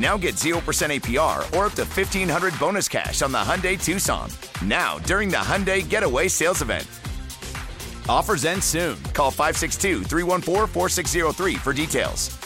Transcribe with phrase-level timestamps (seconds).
[0.00, 4.30] Now get 0% APR or up to 1500 bonus cash on the Hyundai Tucson.
[4.64, 6.86] Now, during the Hyundai Getaway Sales Event.
[8.08, 8.96] Offers end soon.
[9.12, 12.36] Call 562 314 4603 for details.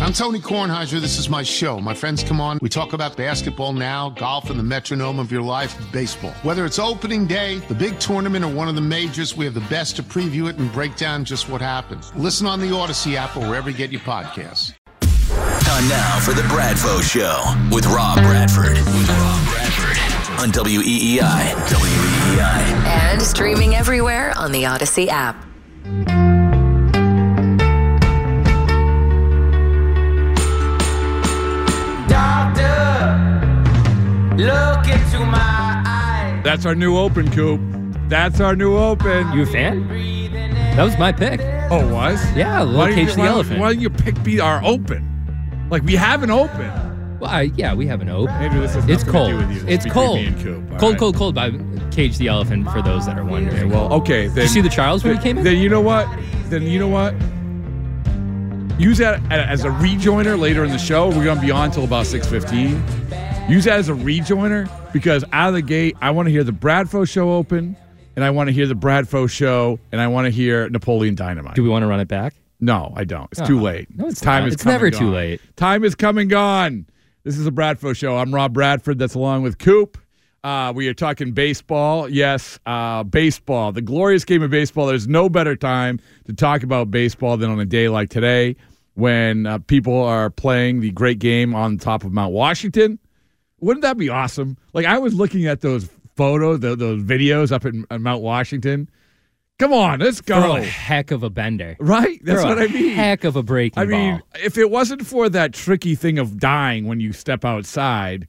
[0.00, 1.00] I'm Tony Kornheiser.
[1.00, 1.80] This is my show.
[1.80, 2.58] My friends come on.
[2.62, 6.30] We talk about basketball now, golf, and the metronome of your life, baseball.
[6.42, 9.60] Whether it's opening day, the big tournament, or one of the majors, we have the
[9.62, 12.14] best to preview it and break down just what happens.
[12.14, 14.72] Listen on the Odyssey app or wherever you get your podcasts.
[15.80, 17.40] Time now for the Bradfo Show
[17.74, 18.76] with Rob Bradford.
[18.76, 21.54] With Rob Bradford on E WEEI.
[21.68, 22.60] WEEI.
[22.84, 25.42] And streaming everywhere on the Odyssey app.
[32.08, 33.16] Doctor,
[34.36, 36.44] look into my eyes.
[36.44, 37.60] That's our new open, Coop.
[38.10, 39.32] That's our new open.
[39.32, 39.88] You a fan?
[40.76, 41.40] That was my pick.
[41.70, 42.36] Oh, it was?
[42.36, 43.60] Yeah, Little Cage the why- Elephant.
[43.60, 45.09] Why didn't you pick be our open?
[45.70, 47.18] Like we have an open.
[47.20, 48.38] Well, I, yeah, we have an open.
[48.38, 49.30] Maybe this has It's nothing to cold.
[49.30, 49.68] do with you.
[49.68, 50.16] It's is cold.
[50.16, 50.72] me and Coop.
[50.72, 50.98] All Cold, right.
[50.98, 51.34] cold, cold.
[51.34, 51.50] By
[51.90, 53.68] Cage the Elephant for those that are wondering.
[53.70, 54.26] Well, okay.
[54.26, 55.44] Then, Did you see the Charles when he came in?
[55.44, 56.08] Then you know what?
[56.46, 57.14] Then you know what?
[58.80, 61.08] Use that as a rejoiner later in the show.
[61.08, 62.82] We're gonna be on till about six fifteen.
[63.48, 66.52] Use that as a rejoiner because out of the gate, I want to hear the
[66.52, 67.76] Bradfo show open,
[68.16, 71.56] and I want to hear the Bradfo show, and I want to hear Napoleon Dynamite.
[71.56, 72.34] Do we want to run it back?
[72.60, 73.28] No, I don't.
[73.32, 73.46] It's Oh.
[73.46, 73.88] too late.
[73.96, 74.48] No, it's time not.
[74.48, 75.40] is It's never too late.
[75.56, 76.86] Time is come and gone.
[77.24, 78.16] This is a Bradfo show.
[78.16, 78.98] I'm Rob Bradford.
[78.98, 79.98] That's along with Coop.
[80.42, 82.08] Uh, we are talking baseball.
[82.08, 83.72] Yes, uh, baseball.
[83.72, 84.86] The glorious game of baseball.
[84.86, 88.56] There's no better time to talk about baseball than on a day like today
[88.94, 92.98] when uh, people are playing the great game on top of Mount Washington.
[93.60, 94.56] Wouldn't that be awesome?
[94.72, 98.88] Like I was looking at those photos, the, those videos up in, at Mount Washington.
[99.60, 100.40] Come on, let's go.
[100.40, 101.76] Throw a heck of a bender.
[101.78, 102.18] Right?
[102.24, 102.94] That's Throw what I mean.
[102.94, 104.28] Heck of a breaking I mean, ball.
[104.42, 108.26] if it wasn't for that tricky thing of dying when you step outside,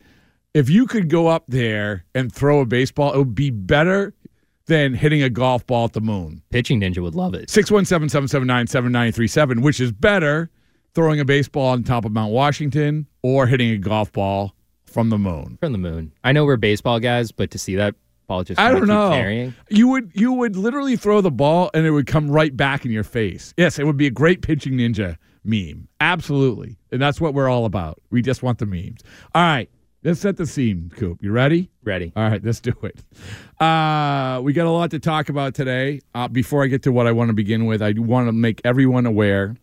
[0.54, 4.14] if you could go up there and throw a baseball, it would be better
[4.66, 6.42] than hitting a golf ball at the moon.
[6.50, 7.50] Pitching Ninja would love it.
[7.50, 10.50] 617 779 7937, which is better
[10.94, 14.54] throwing a baseball on top of Mount Washington or hitting a golf ball
[14.84, 15.58] from the moon.
[15.62, 16.12] From the moon.
[16.26, 17.96] I know we're baseball guys, but to see that
[18.32, 19.10] ball just I don't know.
[19.10, 19.54] carrying.
[19.70, 22.92] You would you would literally throw the ball and it would come right back in
[22.92, 23.54] your face.
[23.58, 25.88] Yes, it would be a great pitching ninja meme.
[26.00, 26.78] Absolutely.
[26.92, 28.00] And that's what we're all about.
[28.10, 29.02] We just want the memes.
[29.36, 29.70] All right.
[30.04, 31.22] Let's set the scene, Coop.
[31.22, 31.70] You ready?
[31.84, 32.12] Ready.
[32.16, 33.04] All right, let's do it.
[33.62, 36.02] Uh, we got a lot to talk about today.
[36.16, 38.62] Uh, before I get to what I want to begin with, I want to make
[38.66, 39.56] everyone aware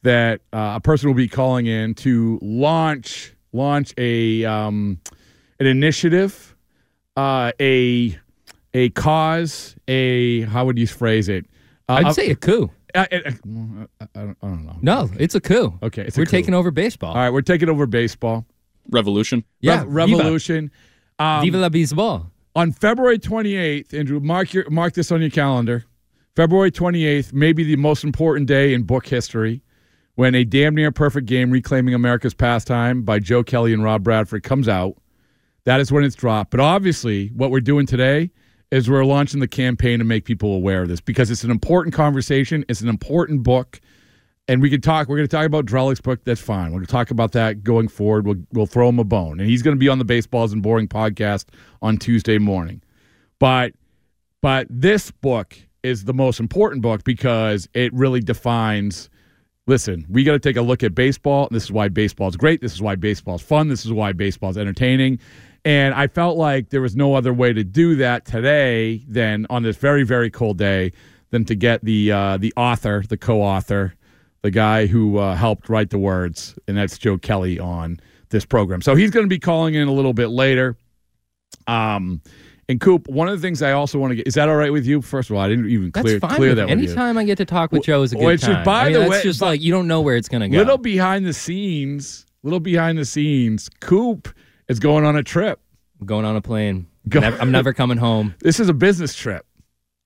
[0.00, 5.00] that uh, a person will be calling in to launch launch a um,
[5.60, 6.53] an initiative,
[7.16, 8.18] uh, a
[8.72, 11.46] a cause, a how would you phrase it?
[11.88, 12.70] Uh, I'd say a coup.
[12.94, 14.76] I, I, I, don't, I don't know.
[14.80, 15.78] No, it's a coup.
[15.82, 16.30] Okay, it's we're coup.
[16.30, 17.10] taking over baseball.
[17.10, 18.46] All right, we're taking over baseball.
[18.90, 19.44] Revolution.
[19.60, 20.70] Yeah, Rev- revolution.
[21.18, 22.30] Um, Viva la baseball.
[22.56, 25.84] on February 28th, Andrew, mark your mark this on your calendar.
[26.36, 29.62] February 28th, maybe the most important day in book history,
[30.16, 34.42] when a damn near perfect game reclaiming America's pastime by Joe Kelly and Rob Bradford
[34.42, 34.96] comes out.
[35.64, 36.50] That is when it's dropped.
[36.50, 38.30] But obviously, what we're doing today
[38.70, 41.94] is we're launching the campaign to make people aware of this because it's an important
[41.94, 42.64] conversation.
[42.68, 43.80] It's an important book.
[44.46, 45.08] And we can talk.
[45.08, 46.22] We're going to talk about Drellich's book.
[46.24, 46.66] That's fine.
[46.66, 48.26] We're going to talk about that going forward.
[48.26, 50.60] We'll we'll throw him a bone, and he's going to be on the Baseball Isn't
[50.60, 51.46] Boring podcast
[51.80, 52.82] on Tuesday morning.
[53.38, 53.72] But
[54.42, 59.08] but this book is the most important book because it really defines.
[59.66, 61.48] Listen, we got to take a look at baseball.
[61.50, 62.60] This is why baseball is great.
[62.60, 63.68] This is why baseball is fun.
[63.68, 65.20] This is why baseball is entertaining.
[65.64, 69.62] And I felt like there was no other way to do that today than on
[69.62, 70.92] this very very cold day
[71.30, 73.94] than to get the uh, the author, the co-author,
[74.42, 78.82] the guy who uh, helped write the words, and that's Joe Kelly on this program.
[78.82, 80.76] So he's going to be calling in a little bit later.
[81.66, 82.20] Um,
[82.68, 84.72] And Coop, one of the things I also want to get is that all right
[84.72, 85.02] with you?
[85.02, 86.36] First of all, I didn't even That's clear fine.
[86.36, 86.74] clear with that me.
[86.74, 86.88] with you.
[86.90, 88.64] Anytime I get to talk with Joe is a good Which time.
[88.64, 90.58] by I mean, the that's way- just like you don't know where it's gonna go.
[90.58, 93.68] Little behind the scenes, little behind the scenes.
[93.80, 94.28] Coop
[94.68, 95.60] is going on a trip.
[96.00, 96.86] I'm going on a plane.
[97.08, 98.34] Go- Never- I'm never coming home.
[98.40, 99.44] This is a business trip.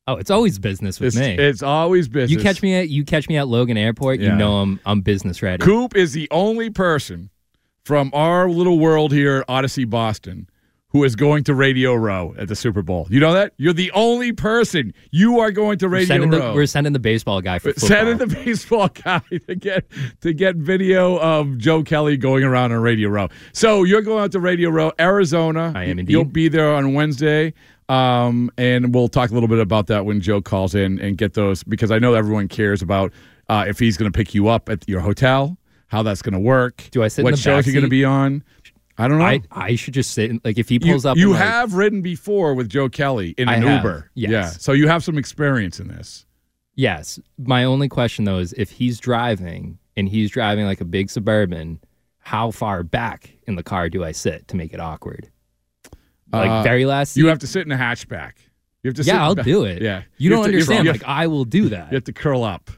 [0.06, 1.36] Oh, it's always business with It's, me.
[1.36, 2.30] it's always business.
[2.30, 4.20] you catch me at you catch me at Logan Airport.
[4.20, 4.30] Yeah.
[4.32, 5.62] You know I'm I'm business ready.
[5.62, 7.28] Coop is the only person
[7.84, 10.48] from our little world here at Odyssey Boston
[10.90, 13.06] who is going to Radio Row at the Super Bowl.
[13.10, 13.52] You know that?
[13.58, 14.94] You're the only person.
[15.10, 16.54] You are going to We're Radio sending, the, Row.
[16.54, 17.88] we're sending the baseball guy for football.
[17.88, 19.84] Send in the baseball guy to get
[20.22, 23.28] to get video of Joe Kelly going around on Radio Row.
[23.52, 25.72] So you're going out to Radio Row, Arizona.
[25.74, 26.12] I am indeed.
[26.12, 27.52] You'll be there on Wednesday,
[27.90, 31.34] um, and we'll talk a little bit about that when Joe calls in and get
[31.34, 33.12] those because I know everyone cares about
[33.50, 35.58] uh, if he's going to pick you up at your hotel,
[35.88, 36.88] how that's going to work.
[36.92, 38.42] Do I sit in What the shows you're going to be on?
[38.98, 39.24] I don't know.
[39.24, 41.16] I, I should just sit in, like if he you pulls up.
[41.16, 44.10] you and, like- have ridden before with Joe Kelly in an have, Uber.
[44.14, 44.30] yes.
[44.30, 44.46] Yeah.
[44.48, 46.26] So you have some experience in this.
[46.74, 47.18] Yes.
[47.38, 51.80] My only question though is if he's driving and he's driving like a big suburban,
[52.18, 55.28] how far back in the car do I sit to make it awkward?
[56.32, 57.16] Like Uh, very last.
[57.16, 58.32] You have to sit in a hatchback.
[58.82, 59.04] You have to.
[59.04, 59.80] sit yeah, I'll ba- do it.
[59.82, 60.88] Yeah, You, don't have to- you have- understand.
[60.88, 61.90] Like have, I will do that.
[61.90, 62.70] you have to curl up.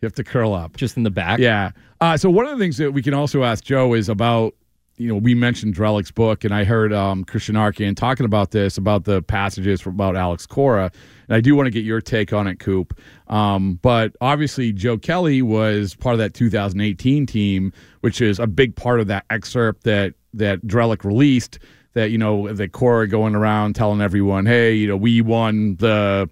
[0.00, 0.76] You have to curl up.
[0.76, 1.38] just in the back.
[1.38, 1.70] Yeah.
[2.00, 4.54] Uh, so one of the things that we can also ask Joe is about.
[4.98, 8.78] You know, we mentioned Drellich's book, and I heard um, Christian Arcand talking about this
[8.78, 10.90] about the passages from, about Alex Cora,
[11.28, 12.98] and I do want to get your take on it, Coop.
[13.28, 18.74] Um, but obviously, Joe Kelly was part of that 2018 team, which is a big
[18.74, 21.58] part of that excerpt that that Drellich released.
[21.92, 26.30] That you know, the Cora going around telling everyone, "Hey, you know, we won the,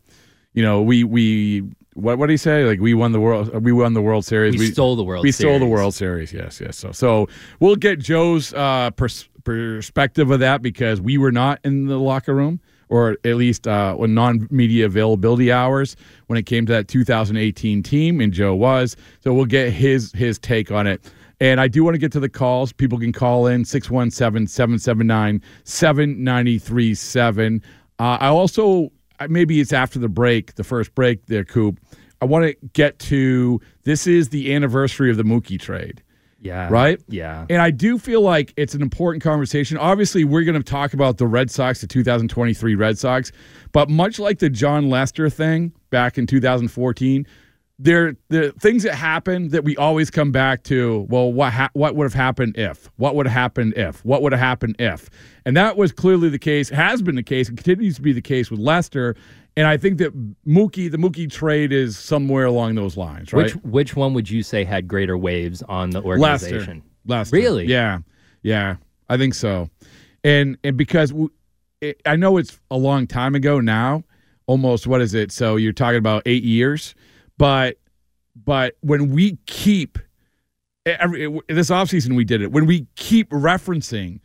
[0.55, 2.65] you know, we we." What what did he say?
[2.65, 4.57] Like we won the world, we won the World Series.
[4.57, 6.33] We stole the World We stole the World Series.
[6.33, 6.77] Yes, yes.
[6.77, 7.29] So so
[7.61, 12.35] we'll get Joe's uh, pers- perspective of that because we were not in the locker
[12.35, 15.97] room, or at least uh, when non-media availability hours
[16.27, 18.97] when it came to that 2018 team, and Joe was.
[19.21, 21.05] So we'll get his his take on it.
[21.41, 22.73] And I do want to get to the calls.
[22.73, 27.63] People can call in 617 779 7937.
[27.99, 28.91] Uh, I also,
[29.29, 31.81] maybe it's after the break, the first break there, Coop.
[32.21, 36.03] I want to get to this is the anniversary of the Mookie trade.
[36.41, 36.69] Yeah.
[36.71, 37.01] Right?
[37.09, 37.47] Yeah.
[37.49, 39.79] And I do feel like it's an important conversation.
[39.79, 43.33] Obviously, we're going to talk about the Red Sox, the 2023 Red Sox,
[43.73, 47.27] but much like the Jon Lester thing back in 2014,
[47.79, 51.07] there the things that happen that we always come back to.
[51.09, 52.91] Well, what ha- what would have happened if?
[52.97, 54.05] What would have happened if?
[54.05, 55.11] What would have happened if?
[55.45, 56.69] And that was clearly the case.
[56.69, 57.49] Has been the case.
[57.49, 59.17] and continues to be the case with Lester.
[59.57, 60.13] And I think that
[60.47, 63.45] Mookie, the Mookie trade, is somewhere along those lines, right?
[63.45, 66.83] Which which one would you say had greater waves on the organization?
[67.07, 67.37] Lester.
[67.37, 67.67] Really?
[67.67, 67.99] Yeah,
[68.43, 68.77] yeah.
[69.09, 69.69] I think so.
[70.25, 71.29] And and because w
[71.81, 74.03] it, I know it's a long time ago now,
[74.47, 75.31] almost what is it?
[75.31, 76.95] So you're talking about eight years,
[77.39, 77.77] but
[78.37, 79.99] but when we keep
[80.87, 84.21] every this offseason we did it when we keep referencing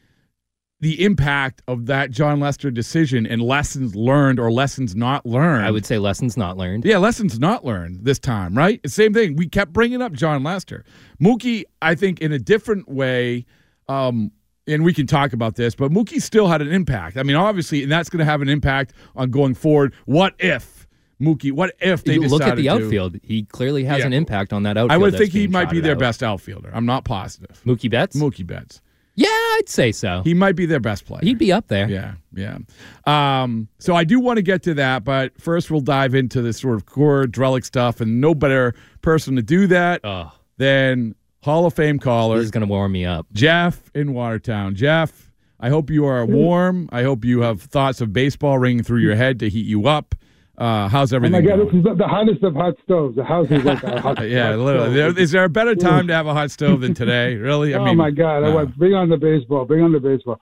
[0.82, 5.66] the impact of that Jon Lester decision and lessons learned or lessons not learned.
[5.66, 6.86] I would say lessons not learned.
[6.86, 8.80] Yeah, lessons not learned this time, right?
[8.90, 9.36] Same thing.
[9.36, 10.86] We kept bringing up Jon Lester.
[11.22, 13.46] Mookie, I think, in a different way,
[13.90, 14.32] um,
[14.68, 17.18] and we can talk about this, but Mookie still had an impact.
[17.18, 19.94] I mean, obviously, and that's going to have an impact on going forward.
[20.06, 20.79] What if
[21.22, 21.52] Mookie?
[21.52, 23.18] What if they You look at the to- outfield.
[23.24, 24.06] He clearly has Yeah.
[24.08, 24.92] an impact on that outfield.
[24.92, 26.00] I would think he might be their out.
[26.00, 26.70] best outfielder.
[26.74, 27.62] I'm not positive.
[27.66, 28.16] Mookie Betts.
[28.16, 28.82] Mookie Betts.
[29.16, 30.22] Yeah, I'd say so.
[30.24, 31.20] He might be their best player.
[31.22, 31.90] He'd be up there.
[31.90, 32.60] Yeah, yeah.
[33.06, 36.58] Um, so I do want to get to that, but first we'll dive into this
[36.60, 41.66] sort of core Drellich stuff, and no better person to do that Oh, than Hall
[41.66, 43.28] of Fame caller this is gonna warm me up.
[43.34, 44.76] Jeff in Watertown.
[44.76, 46.88] Jeff, I hope you are warm.
[46.94, 50.16] I hope you have thoughts of baseball ringing through your head to heat you up.
[50.60, 51.48] Uh, how's Oh my everything?
[51.48, 51.78] God, this going?
[51.80, 53.16] is the- the hottest of hot stoves.
[53.16, 54.28] The house is like a hot.
[54.30, 54.94] yeah, hot literally.
[54.94, 55.16] stove.
[55.16, 57.36] There- Is there a better time to have a hot stove than today?
[57.36, 57.74] Really?
[57.76, 58.38] I oh mean, my God!
[58.44, 58.56] I no.
[58.56, 59.66] want bring on the baseball.
[59.66, 60.40] Bring on the baseball.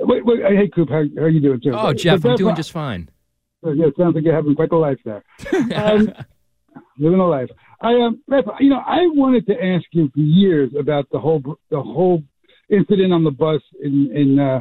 [0.00, 0.40] Wait, wait.
[0.42, 1.60] Hey, Coop, how, how are you doing?
[1.60, 1.72] Too?
[1.74, 3.08] Oh, Jeff, I'm doing just fine.
[3.62, 5.22] Yeah, it sounds like you're having quite the life there.
[5.76, 6.12] Um,
[6.98, 7.48] living a life.
[7.80, 8.20] I um,
[8.58, 11.40] you know, I wanted to ask you for years about the whole
[11.70, 12.22] the whole
[12.68, 14.60] incident on the bus in in uh,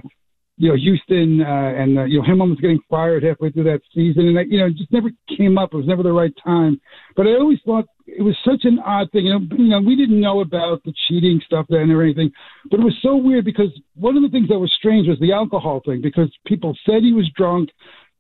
[0.62, 3.82] you know Houston, uh, and uh, you know him almost getting fired halfway through that
[3.96, 5.74] season, and that, you know it just never came up.
[5.74, 6.80] It was never the right time.
[7.16, 9.26] But I always thought it was such an odd thing.
[9.26, 12.32] You know, you know, we didn't know about the cheating stuff then or anything,
[12.70, 15.34] but it was so weird because one of the things that was strange was the
[15.34, 17.70] alcohol thing because people said he was drunk.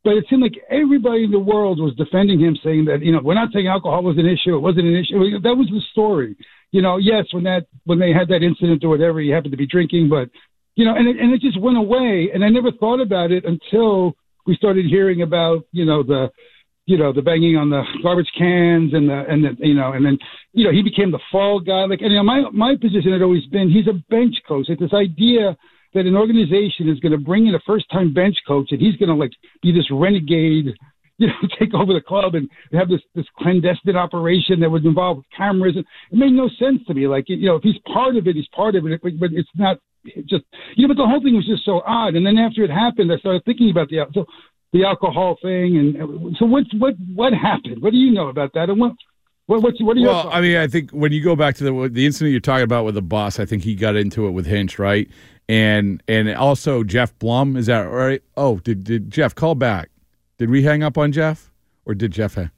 [0.03, 3.21] But it seemed like everybody in the world was defending him, saying that you know
[3.23, 4.55] we're not saying alcohol was an issue.
[4.55, 5.39] It wasn't an issue.
[5.41, 6.35] That was the story.
[6.71, 9.61] You know, yes, when that when they had that incident or whatever, he happened to
[9.61, 10.27] be drinking, but
[10.75, 12.29] you know, and it, and it just went away.
[12.33, 14.13] And I never thought about it until
[14.45, 16.29] we started hearing about you know the
[16.85, 20.05] you know the banging on the garbage cans and the and the, you know and
[20.05, 20.17] then
[20.53, 21.85] you know he became the fall guy.
[21.85, 24.67] Like and you know my my position had always been he's a bench coach.
[24.69, 25.57] Like this idea
[25.93, 28.95] that an organization is going to bring in a first time bench coach and he's
[28.95, 30.73] going to like be this renegade
[31.17, 35.23] you know take over the club and have this this clandestine operation that would involve
[35.35, 35.75] cameras.
[35.77, 37.07] It made no sense to me.
[37.07, 39.49] Like you know if he's part of it he's part of it but, but it's
[39.55, 40.43] not it just
[40.75, 43.11] you know but the whole thing was just so odd and then after it happened
[43.11, 44.25] i started thinking about the so
[44.73, 48.69] the alcohol thing and so what what what happened what do you know about that
[48.69, 48.93] and what
[49.51, 50.29] what what's, what are Well?
[50.31, 52.85] I mean, I think when you go back to the the incident you're talking about
[52.85, 55.09] with the boss, I think he got into it with Hinch, right?
[55.49, 58.23] And and also Geoff Blum, is that right?
[58.37, 59.89] Oh, did did Jeff call back?
[60.37, 61.51] Did we hang up on Jeff,
[61.85, 62.35] or did Jeff?
[62.35, 62.51] Hang?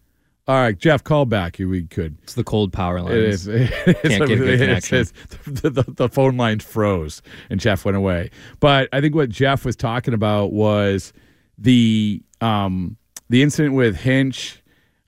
[0.46, 1.58] All right, Jeff, call back.
[1.60, 2.18] if We could.
[2.24, 3.14] It's the cold power lines.
[3.14, 3.48] It is.
[3.48, 3.72] It
[4.02, 5.06] Can't get good connection.
[5.06, 5.14] says
[5.46, 8.30] the, the, the phone lines froze and Jeff went away.
[8.60, 11.14] But I think what Jeff was talking about was
[11.58, 12.98] the um,
[13.30, 14.60] the incident with Hinch.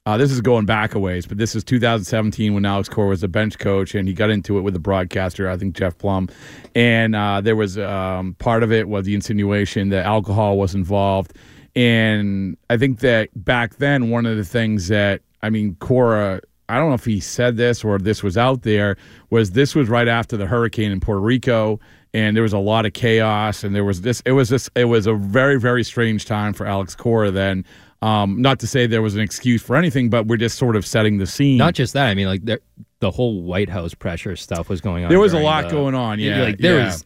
[0.06, 3.24] Uh, this is going back a ways, but this is 2017 when Alex Cora was
[3.24, 6.28] a bench coach and he got into it with the broadcaster, I think Geoff Blum.
[6.76, 11.32] And uh, there was um, part of it was the insinuation that alcohol was involved.
[11.74, 16.78] And I think that back then, one of the things that, I mean, Cora, I
[16.78, 18.96] don't know if he said this or this was out there,
[19.30, 21.78] was this was right after the hurricane in Puerto Rico.
[22.14, 24.22] And there was a lot of chaos, and there was this.
[24.24, 24.70] It was this.
[24.74, 27.30] It was a very, very strange time for Alex Cora.
[27.30, 27.62] Then,
[28.00, 30.86] um, not to say there was an excuse for anything, but we're just sort of
[30.86, 31.58] setting the scene.
[31.58, 32.06] Not just that.
[32.06, 32.60] I mean, like there,
[33.00, 35.10] the whole White House pressure stuff was going on.
[35.10, 36.84] There was a lot the- going on, yeah, like there yeah.
[36.86, 37.04] was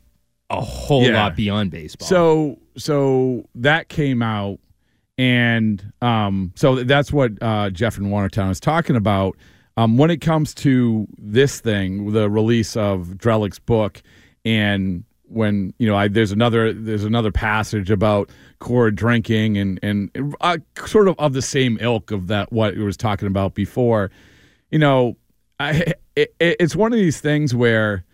[0.50, 1.20] a whole Yeah.
[1.24, 2.06] lot beyond baseball.
[2.06, 4.60] So so that came out,
[5.20, 9.36] and um, so that's what uh, Jeff in Watertown is talking about.
[9.76, 14.00] Um, when it comes to this thing, the release of Drellich's book,
[14.46, 20.34] and when you know, I, there's another there's another passage about Cora drinking and and
[20.40, 24.10] uh, sort of of the same ilk of that what it was talking about before.
[24.70, 25.18] You know,
[25.60, 28.06] I it, it's one of these things where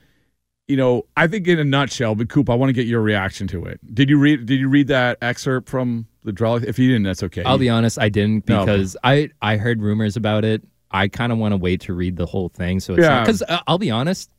[0.66, 3.46] you know, I think in a nutshell, but Coop, I want to get your reaction
[3.48, 3.78] to it.
[3.94, 4.46] Did you read?
[4.46, 6.64] Did you read that excerpt from the Drellich?
[6.64, 7.42] If you didn't, that's okay.
[7.44, 8.64] I'll be honest, I didn't No.
[8.66, 10.62] because I I heard rumors about it.
[10.90, 12.80] I kind of want to wait to read the whole thing.
[12.80, 13.20] So it's Yeah.
[13.20, 14.30] because uh, I'll be honest,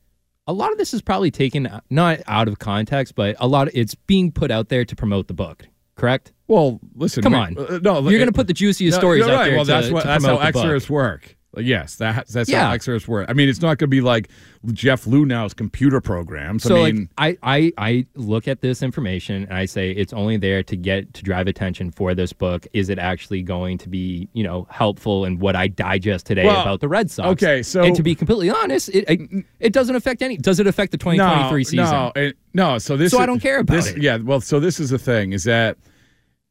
[0.48, 3.67] a lot of this is probably taken uh, not out of context, but a lot
[3.67, 5.65] of it's being put out there to promote the book.
[5.96, 6.32] Correct?
[6.48, 7.24] Well, listen.
[7.24, 7.58] Come we- on.
[7.58, 9.46] uh, no, You're going to put the juiciest stories out right.
[9.48, 9.56] there.
[9.56, 10.63] Well, to- that's what to that's how promote the book.
[10.65, 11.37] excerpts work.
[11.56, 12.66] Yes, that, that's Yeah.
[12.68, 13.25] how excerpts work.
[13.30, 14.30] I mean, it's not going to be like
[14.74, 16.62] Jeff Luhnow's computer programs.
[16.63, 20.13] So I mean, like I, I I look at this information and I say it's
[20.13, 22.68] only there to get to drive attention for this book.
[22.74, 26.62] Is it actually going to be you know helpful in what I digest today Well,
[26.62, 27.30] about the Red Sox?
[27.42, 30.38] okay, so- and to be completely honest, it it, it doesn't affect any.
[30.38, 31.77] Does it affect the 2023 no, season?
[31.86, 32.77] No, it- no.
[32.77, 33.12] So this.
[33.12, 34.01] So is- I don't care about this, it.
[34.01, 34.18] Yeah.
[34.18, 35.77] Well, so this is the thing: is that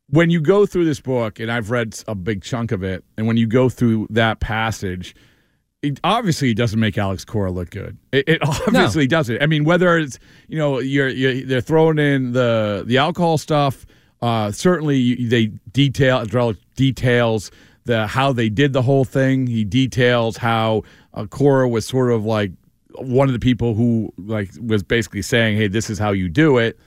[0.09, 3.27] when you go through this book, and I've read a big chunk of it, and
[3.27, 5.15] when you go through that passage.
[5.83, 7.97] It obviously doesn't make Alex Cora look good.
[8.11, 9.41] It, it obviously doesn't.
[9.41, 13.87] I mean, whether it's you know you're, you're they're throwing in the the alcohol stuff.
[14.21, 16.25] Uh, certainly, they detail
[16.75, 17.51] details
[17.87, 19.47] the how they did the whole thing.
[19.47, 20.83] He details how
[21.15, 22.53] uh, Cora was sort of like
[22.99, 26.59] one of the people who like was basically saying, "Hey, this is how you do
[26.59, 26.79] it."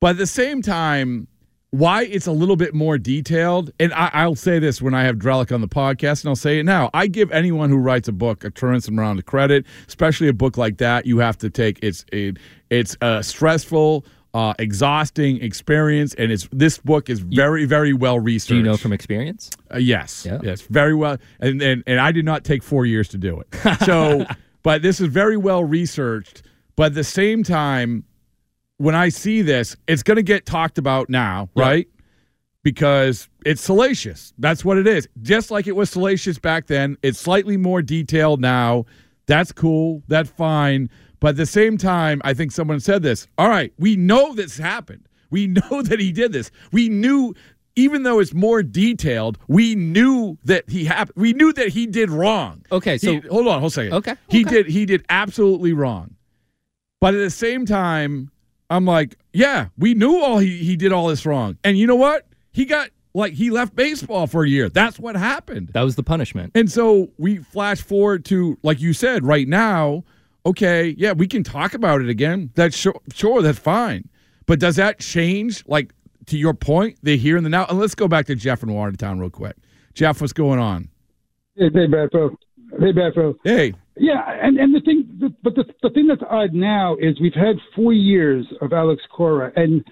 [0.00, 1.28] But at the same time,
[1.74, 5.16] why it's a little bit more detailed, and I, I'll say this when I have
[5.16, 6.88] Drellich on the podcast, and I'll say it now.
[6.94, 10.56] I give anyone who writes a book a tremendous amount of credit, especially a book
[10.56, 11.04] like that.
[11.04, 12.36] You have to take it's it,
[12.70, 14.04] it's a stressful,
[14.34, 18.50] uh, exhausting experience, and it's this book is very very well researched.
[18.50, 19.50] Do you know from experience?
[19.74, 20.38] Uh, yes, Yeah.
[20.44, 21.18] yes, very well.
[21.40, 23.78] And, and and I did not take four years to do it.
[23.84, 24.24] So,
[24.62, 26.42] but this is very well researched.
[26.76, 28.04] But at the same time,
[28.78, 31.62] when I see this, it's going to get talked about now, Yeah.
[31.62, 31.88] right?
[32.62, 34.32] Because it's salacious.
[34.38, 35.06] That's what it is.
[35.20, 38.86] Just like it was salacious back then, it's slightly more detailed now.
[39.26, 40.02] That's cool.
[40.08, 40.88] That's fine.
[41.20, 43.26] But at the same time, I think someone said this.
[43.38, 45.06] All right, we know this happened.
[45.30, 46.50] We know that he did this.
[46.72, 47.34] We knew,
[47.76, 51.16] even though it's more detailed, we knew that he happened.
[51.20, 52.64] We knew that he did wrong.
[52.72, 53.92] Okay, so He- hold on, hold on a second.
[53.94, 54.50] Okay, he okay.
[54.62, 54.66] did.
[54.68, 56.14] He did absolutely wrong.
[57.00, 58.30] But at the same time,
[58.74, 61.56] I'm like, yeah, we knew all he, he did all this wrong.
[61.62, 62.26] And you know what?
[62.50, 64.68] He got like he left baseball for a year.
[64.68, 65.68] That's what happened.
[65.74, 66.52] That was the punishment.
[66.56, 70.02] And so we flash forward to like you said right now,
[70.44, 72.50] okay, yeah, we can talk about it again.
[72.56, 74.08] That's sure, sure that's fine.
[74.46, 75.94] But does that change like
[76.26, 77.66] to your point, the here and the now?
[77.66, 79.56] And let's go back to Jeff in Watertown real quick.
[79.94, 80.88] Jeff, what's going on?
[81.54, 82.34] Hey, hey, Bradford.
[82.80, 83.36] Hey, Bradford.
[83.44, 87.20] Hey, Yeah, and, and the thing, the, but the, the thing that's odd now is
[87.20, 89.84] we've had four years of Alex Cora, and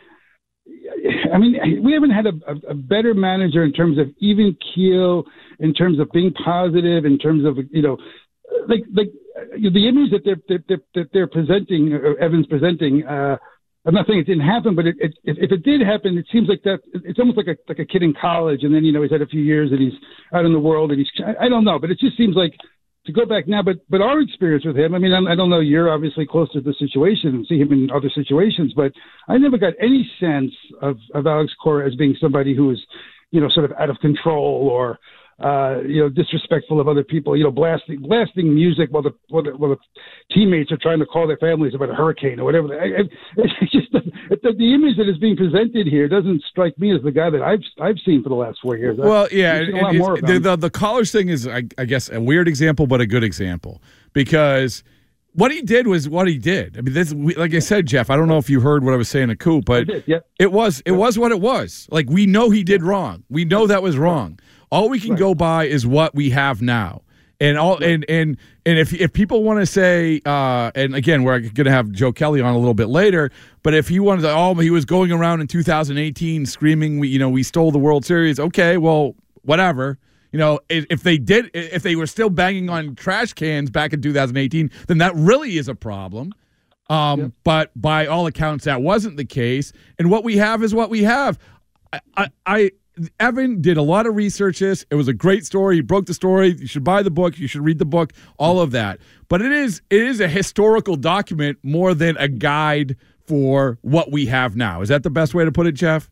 [1.33, 5.25] I mean, we haven't had a, a, a better manager in terms of even keel,
[5.59, 7.97] in terms of being positive, in terms of you know,
[8.69, 9.09] like like
[9.53, 13.05] the image that they're they're, that they're presenting, or Evan's presenting.
[13.07, 13.37] Uh,
[13.85, 16.49] I'm not saying it didn't happen, but it, it, if it did happen, it seems
[16.49, 16.79] like that.
[16.93, 19.23] It's almost like a like a kid in college, and then you know he's had
[19.23, 19.99] a few years and he's
[20.33, 21.11] out in the world, and he's
[21.41, 22.55] I don't know, but it just seems like
[23.07, 23.63] to go back now.
[23.63, 25.61] But but our experience with him, I mean, I, I don't know.
[25.61, 28.93] You're obviously close to the situation and see him in other situations, but
[29.29, 32.79] I never got any sense of of Alex Cora as being somebody who is,
[33.31, 34.99] you know, sort of out of control or
[35.41, 39.43] uh, you know, disrespectful of other people, you know, blasting blasting music while the, while
[39.43, 39.77] the while the
[40.35, 42.69] teammates are trying to call their families about a hurricane or whatever.
[42.81, 43.01] I, I,
[43.37, 47.03] it's just the, the, the image that is being presented here doesn't strike me as
[47.03, 48.99] the guy that I've I've seen for the last four years.
[48.99, 51.65] Well, I've, yeah, I've seen a lot more the, the the college thing is, I,
[51.79, 54.85] I guess, a weird example, but a good example because
[55.35, 56.77] what he did was what he did.
[56.77, 58.11] I mean, this, like I said, Jeff.
[58.11, 60.27] I don't know if you heard what I was saying to Coop, but did, yep.
[60.39, 61.89] it was it was what it was.
[61.91, 63.25] Like we know he did wrong.
[63.31, 64.39] We know that was wrong.
[64.73, 67.03] All we can go by is what we have now.
[67.41, 71.41] And all and and and if if people want to say, uh, and again, we're
[71.41, 73.31] going to have Joe Kelly on a little bit later,
[73.63, 77.19] but if he wanted to, oh, he was going around in 2018 screaming, we you
[77.19, 78.41] know we stole the World Series.
[78.41, 79.99] Okay, well, whatever.
[80.31, 83.93] You know, if, if they did, if they were still banging on trash cans back
[83.93, 86.33] in 2018, then that really is a problem.
[86.89, 89.73] Um, But by all accounts, that wasn't the case.
[89.99, 91.39] And what we have is what we have.
[92.17, 92.71] I, I
[93.21, 94.59] Evan did a lot of research.
[94.59, 95.77] This it was a great story.
[95.77, 96.55] He broke the story.
[96.59, 97.39] You should buy the book.
[97.39, 98.13] You should read the book.
[98.39, 98.99] All of that.
[99.29, 102.97] But it is it is a historical document more than a guide
[103.27, 104.83] for what we have now.
[104.83, 106.11] Is that the best way to put it, Jeff?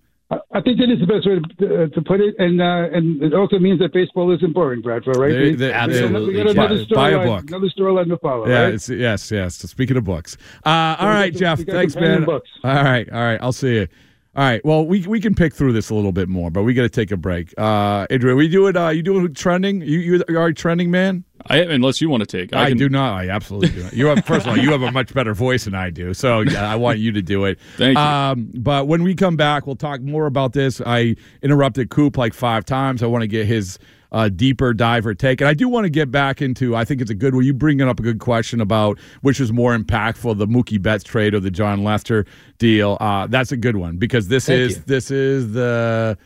[0.53, 3.21] I think that is the best way to, uh, to put it, and uh, and
[3.21, 5.17] it also means that baseball isn't boring, Bradford.
[5.17, 5.33] Right?
[5.33, 6.41] There- We- there- we got absolutely.
[6.41, 7.49] another Buy- buy a book.
[7.51, 8.47] Another storyline to follow.
[8.49, 8.75] Yeah, right?
[8.75, 9.57] it's, yes, yes.
[9.57, 11.59] So speaking of books, uh, all we Jeff.
[11.65, 12.25] Thanks, man.
[12.25, 12.49] books.
[12.63, 13.41] All right, all right.
[13.43, 13.89] I'll see you.
[14.37, 14.65] All right.
[14.65, 16.89] Well, we we can pick through this a little bit more, but we got to
[16.89, 17.53] take a break.
[17.59, 18.77] Uh, Adrian, we do it.
[18.77, 19.81] Uh, you doing trending?
[19.81, 21.25] You you are a trending man.
[21.47, 22.55] I unless you want to take.
[22.55, 23.15] I, can, do not.
[23.15, 23.93] I absolutely do not.
[23.93, 26.43] You have first of all, you have a much better voice than I do, so
[26.43, 27.59] yeah, I want you to do it.
[27.77, 28.05] Thank you.
[28.05, 30.81] Um, but when we come back, we'll talk more about this.
[30.87, 33.03] I interrupted Coop like five times.
[33.03, 33.81] I want to get his
[34.13, 36.75] uh, deeper dive or take, and I do want to get back into.
[36.75, 37.35] I think it's a good.
[37.35, 41.05] Well, you bringing up a good question about which is more impactful, the Mookie Betts
[41.05, 42.27] trade or the Jon Lester
[42.59, 42.97] deal.
[43.01, 44.83] Uh, that's a good one because this Thank is you.
[44.87, 46.19] this is the.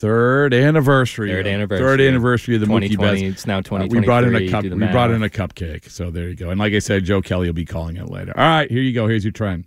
[0.00, 1.28] Third anniversary.
[1.28, 1.86] Third anniversary.
[1.86, 3.32] Third anniversary of the Mookie 2020, Betts.
[3.34, 4.64] it's now Uh, we brought in a cup.
[4.64, 5.90] We brought in a cupcake.
[5.90, 6.48] So there you go.
[6.48, 8.32] And like I said, Joe Kelly will be calling it later.
[8.34, 9.06] All right, here you go.
[9.08, 9.66] Here's your trend.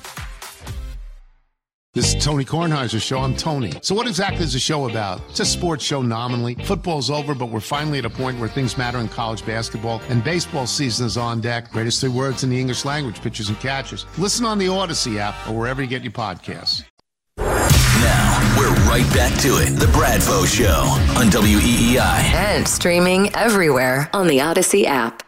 [1.93, 3.19] This is Tony Kornheiser's show.
[3.19, 3.73] I'm Tony.
[3.81, 5.19] So, what exactly is the show about?
[5.29, 6.55] It's a sports show nominally.
[6.55, 10.23] Football's over, but we're finally at a point where things matter in college basketball, and
[10.23, 11.69] baseball season is on deck.
[11.73, 14.05] Greatest three words in the English language pitchers and catchers.
[14.17, 16.85] Listen on the Odyssey app or wherever you get your podcasts.
[17.35, 19.77] Now, we're right back to it.
[19.77, 20.83] The Bradfo Show
[21.19, 21.99] on WEEI.
[21.99, 25.23] And streaming everywhere on the Odyssey app.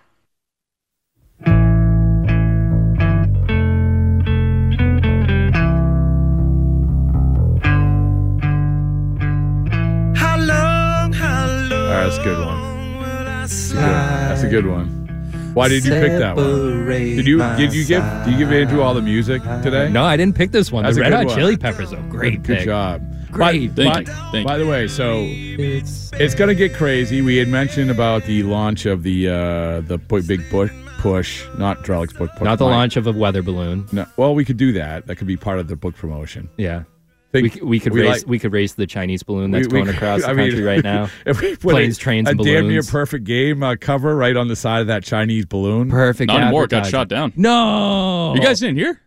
[12.17, 13.26] That's a good one.
[13.26, 15.52] That's a good, that's a good one.
[15.54, 16.86] Why did you pick that one?
[16.88, 19.89] Did you did you give did you give Andrew all the music today?
[19.89, 20.84] No, I didn't pick this one.
[20.84, 21.36] That's the a Red good Hot one.
[21.38, 22.65] Chili Peppers, a great Good, good pick.
[22.65, 23.02] job.
[23.32, 23.73] great.
[23.76, 24.32] By, Thank by- you.
[24.32, 27.21] Thank by the way, so It's it's gonna get crazy.
[27.21, 31.84] We had mentioned about the launch of the uh the bu- big bush push, not
[31.84, 32.43] Drellich's book push.
[32.43, 32.73] not the mine.
[32.73, 33.88] launch of a weather balloon.
[33.91, 35.08] No, well, we could do that.
[35.08, 36.47] That could be part of the book promotion.
[36.58, 36.84] Yeah.
[37.33, 39.79] Think- We, we could we race like- we could race the Chinese balloon that's We-
[39.79, 41.09] we- going across the I mean, country right now.
[41.25, 44.37] If we put Planes, a, trains, a and damn near perfect game uh, cover right
[44.37, 45.89] on the side of that Chinese balloon.
[45.89, 46.29] Perfect.
[46.29, 46.67] Not anymore.
[46.67, 47.33] Got shot down.
[47.35, 48.33] No.
[48.35, 49.01] You guys didn't hear?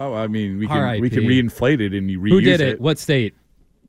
[0.00, 1.10] Oh, I mean, we can we R.I.P..
[1.10, 2.80] can reinflate it and you reuse Who did it?
[2.80, 3.34] What state?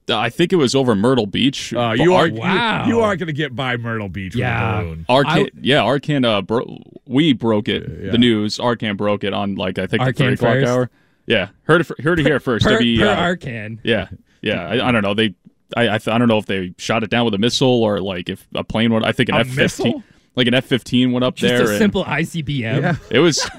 [0.07, 1.73] Uh, I think it was over Myrtle Beach.
[1.73, 2.85] Uh, you are Ar- you- Wow.
[2.87, 4.79] You, are going to get by Myrtle Beach Yeah.
[4.79, 5.05] with a balloon.
[5.09, 6.25] Arcand, I- yeah, Arcand.
[6.25, 7.89] Uh, bro- we broke it.
[8.03, 8.11] Yeah.
[8.11, 8.57] The news.
[8.59, 10.67] Arcand broke it on like I think the Arcand three o'clock first?
[10.71, 10.89] hour.
[11.25, 12.01] Yeah, heard it.
[12.01, 12.65] Heard it here first.
[12.65, 13.79] Per, W- per uh, Arcand.
[13.83, 14.09] Yeah,
[14.41, 14.67] yeah.
[14.67, 15.13] I, I don't know.
[15.13, 15.35] They,
[15.75, 18.29] I, I, I don't know if they shot it down with a missile or like
[18.29, 19.05] if a plane went.
[19.05, 20.03] I think an F fifteen,
[20.35, 21.59] like an F fifteen went up Just there.
[21.59, 22.81] Just a simple ICBM.
[22.81, 22.95] Yeah.
[23.09, 23.49] It was,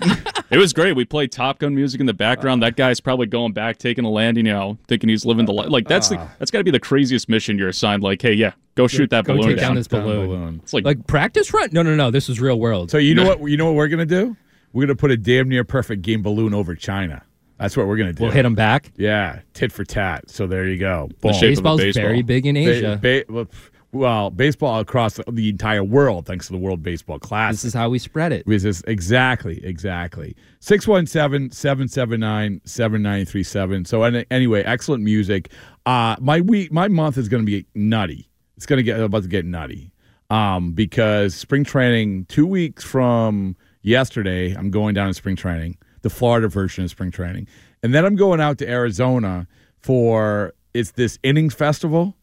[0.50, 0.94] it was great.
[0.94, 2.62] We played Top Gun music in the background.
[2.62, 4.44] That guy's probably going back, taking a landing.
[4.44, 5.70] You know, thinking he's living the life.
[5.70, 8.03] Like that's the, that's got to be the craziest mission you're assigned.
[8.03, 9.77] Like, hey, yeah, go shoot that Go balloon take down down.
[9.77, 10.61] this Down balloon.
[10.62, 11.70] It's like, Like practice run?
[11.72, 12.11] No, no, no.
[12.11, 12.90] This is real world.
[12.90, 14.37] So you know what you know what we're going to do?
[14.74, 17.22] We're going to put a damn near perfect game balloon over China.
[17.59, 18.25] That's what we're going to do.
[18.25, 18.90] we'll hit them back.
[18.97, 20.29] Yeah, tit for tat.
[20.31, 21.09] So there you go.
[21.21, 21.35] The Boom.
[21.37, 22.05] a Baseball's baseball.
[22.05, 22.99] very big in Ba- Asia.
[23.01, 27.53] ba- well, pff, well, baseball across the entire world, thanks to the World Baseball Classic.
[27.55, 28.45] this is how we spread it.
[28.45, 30.35] This is exactly, exactly.
[30.59, 33.85] 617 779 7937.
[33.85, 35.51] So, anyway, excellent music.
[35.87, 38.29] Uh, my week, my month is going to be nutty.
[38.57, 39.93] It's going to get about to get nutty
[40.31, 46.11] um, because spring training, two weeks from yesterday, I'm going down to spring training, the
[46.11, 47.49] Florida version of spring training.
[47.83, 49.49] And then I'm going out to Arizona
[49.81, 52.14] for it's this innings festival,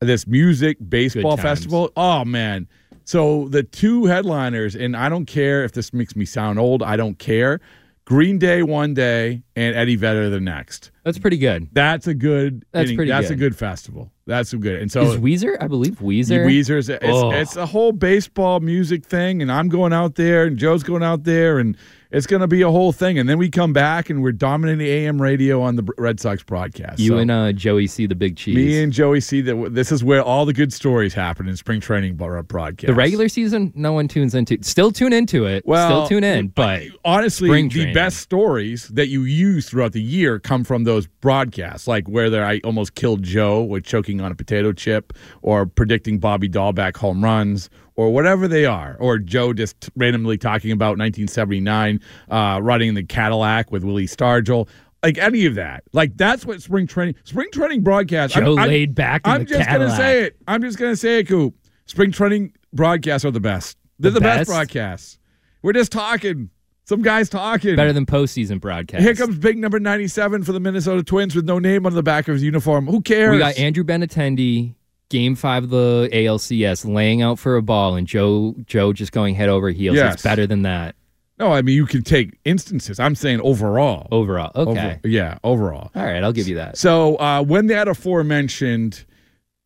[0.00, 1.90] this music baseball festival.
[1.96, 2.68] Oh, man.
[3.04, 6.96] So the two headliners, and I don't care if this makes me sound old, I
[6.96, 7.60] don't care.
[8.04, 10.90] Green Day one day and Eddie Vedder the next.
[11.04, 11.68] That's pretty good.
[11.72, 12.64] That's a good.
[12.72, 13.34] That's inning- pretty That's good.
[13.34, 14.10] a good festival.
[14.26, 14.80] That's a good.
[14.82, 15.56] And so is Weezer?
[15.62, 16.44] I believe Weezer.
[16.44, 17.30] Weezer's it's, Oh.
[17.30, 21.22] it's a whole baseball music thing, and I'm going out there, and Joe's going out
[21.24, 21.76] there, and
[22.10, 23.18] it's going to be a whole thing.
[23.18, 26.98] And then we come back, and we're dominating AM radio on the Red Sox broadcast.
[26.98, 28.56] You So and uh, Joey see the big cheese.
[28.56, 31.80] me and Joey see that this is where all the good stories happen in spring
[31.80, 32.86] training broadcast.
[32.86, 34.58] the regular season, no one tunes into.
[34.62, 35.64] Still tune into it.
[35.66, 37.94] Well, still tune in, but honestly, the training.
[37.94, 42.60] best stories that you use throughout the year come from those broadcasts, like whether I
[42.64, 47.70] almost killed Joe with choking on a potato chip, or predicting Bobby Dalbec home runs,
[47.96, 52.00] or whatever they are, or Joe just randomly talking about 1979,
[52.30, 54.68] uh, riding the Cadillac with Willie Stargell.
[55.02, 58.34] Like any of that, like that's what spring training, spring training broadcast.
[58.34, 59.88] Joe laid back in I'm just Cadillac.
[59.88, 60.36] gonna say it.
[60.46, 61.54] I'm just gonna say it, Coop.
[61.86, 63.78] Spring training broadcasts are the best.
[63.98, 64.50] They're the, The best best?
[64.50, 65.18] broadcasts.
[65.62, 66.50] We're just talking.
[66.84, 67.76] Some guys talking.
[67.76, 69.02] better than postseason broadcast.
[69.04, 72.26] Here comes big number 97 for the Minnesota Twins with no name on the back
[72.28, 72.86] of his uniform.
[72.88, 73.30] Who cares?
[73.32, 74.74] We got Andrew Benintendi,
[75.10, 79.34] game five of the ALCS, laying out for a ball, and Joe Joe just going
[79.34, 79.96] head over heels.
[79.96, 80.14] Yes.
[80.14, 80.96] It's better than that
[81.38, 83.00] no, I mean, you can take instances.
[83.00, 84.06] I'm saying overall.
[84.12, 84.52] overall.
[84.54, 84.98] Okay.
[85.02, 85.90] Over- yeah, overall.
[85.94, 86.76] All right, I'll give you that.
[86.76, 89.06] So uh, when that aforementioned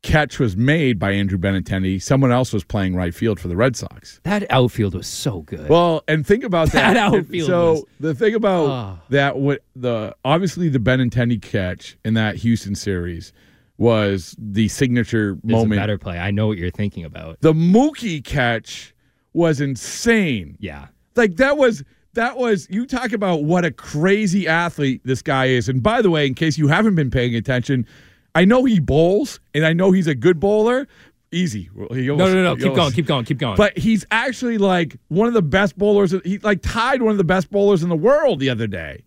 [0.04, 3.74] catch was made by Andrew Benintendi, someone else was playing right field for the Red
[3.74, 4.20] Sox.
[4.22, 5.68] That outfield was so good.
[5.68, 6.94] Well, and think about that.
[6.94, 8.98] That outfield So was- the thing about Ah.
[9.08, 13.32] that, what the obviously the Benintendi catch in that Houston series
[13.76, 15.80] was the signature a moment.
[15.80, 16.18] better play.
[16.18, 17.40] I know what you're thinking about.
[17.40, 18.94] The Mookie catch
[19.32, 20.56] was insane.
[20.60, 20.86] Yeah.
[21.16, 21.82] Like that was
[22.14, 25.68] that was you talk about what a crazy athlete this guy is.
[25.68, 27.86] And by the way, in case you haven't been paying attention,
[28.34, 30.86] I know he bowls and I know he's a good bowler.
[31.32, 31.68] Easy.
[31.90, 32.54] He No, no, no.
[32.54, 32.92] Keep almost- going.
[32.92, 33.24] Keep going.
[33.24, 33.56] Keep going.
[33.56, 36.14] But he's actually like one of the best bowlers.
[36.24, 39.02] He like tied one of the best bowlers in the world the other day.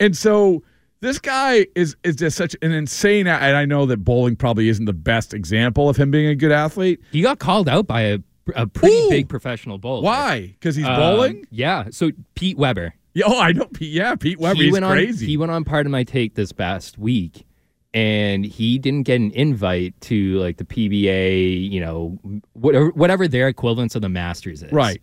[0.00, 0.64] And so
[1.00, 3.26] this guy is is just such an insane.
[3.26, 6.52] And I know that bowling probably isn't the best example of him being a good
[6.52, 7.00] athlete.
[7.12, 8.18] he got called out by a,
[8.54, 9.08] a pretty Ooh.
[9.10, 10.02] big professional bowler.
[10.02, 10.40] Why?
[10.58, 11.46] Because he's Um, bowling.
[11.50, 11.86] Yeah.
[11.90, 12.94] So Pete Weber.
[13.14, 13.66] Yeah, oh, I know.
[13.66, 14.62] Pete, yeah, Pete Weber.
[14.62, 15.24] he went crazy.
[15.26, 15.28] on.
[15.30, 17.44] He went on part of my take this past week,
[17.92, 21.68] and he didn't get an invite to like the PBA.
[21.70, 22.18] You know,
[22.52, 24.70] whatever whatever their equivalents of the Masters is.
[24.72, 25.00] Right.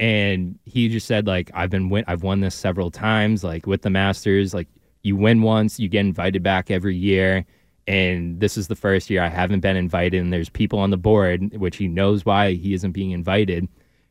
[0.00, 3.82] And he just said like I've been win- I've won this several times like with
[3.82, 4.66] the Masters like
[5.04, 7.44] you win once you get invited back every year.
[7.86, 10.96] And this is the first year I haven't been invited and there's people on the
[10.96, 13.68] board which he knows why he isn't being invited.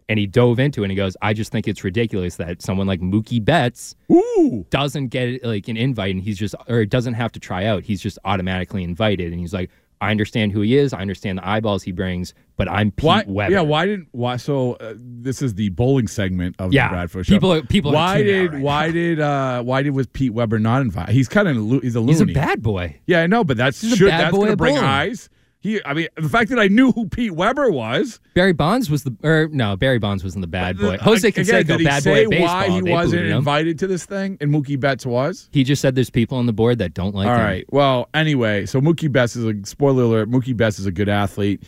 [0.08, 2.86] And he dove into it and he goes I just think it's ridiculous that someone
[2.86, 4.66] like Mookie Betts Ooh.
[4.70, 7.84] doesn't get like an invite and he's just or doesn't have to try out.
[7.84, 9.32] He's just automatically invited.
[9.32, 9.72] And he's like
[10.04, 10.94] I understand who he is.
[10.94, 13.52] I understand the eyeballs he brings, but I'm Pete why, Weber.
[13.54, 14.38] Yeah, why didn't why?
[14.38, 17.34] So uh, this is the bowling segment of Yeah, the Bradford show.
[17.36, 20.82] people are- people Why did right why did uh why did was Pete Weber not
[20.82, 21.14] invited?
[21.14, 22.12] He's kind of he's a loony.
[22.14, 22.98] He's a bad boy.
[23.08, 24.88] Yeah, I know, but that's should, that's going to bring bowling.
[24.90, 25.30] eyes.
[25.64, 28.20] He, I mean, the fact that I knew who Pete Weber was.
[28.34, 30.96] Barry Bonds was the or no, Barry Bonds wasn't the bad boy.
[30.96, 32.48] Uh, Jose Again, Canseco, did he bad say boy baseball.
[32.56, 35.48] why he wasn't invited to this thing, and Mookie Betts was?
[35.54, 37.42] He just said there's people on the board that don't like All him.
[37.42, 37.66] right.
[37.72, 40.30] Well, anyway, so Mookie Betts is a spoiler alert.
[40.30, 41.64] Mookie Betts is a good athlete,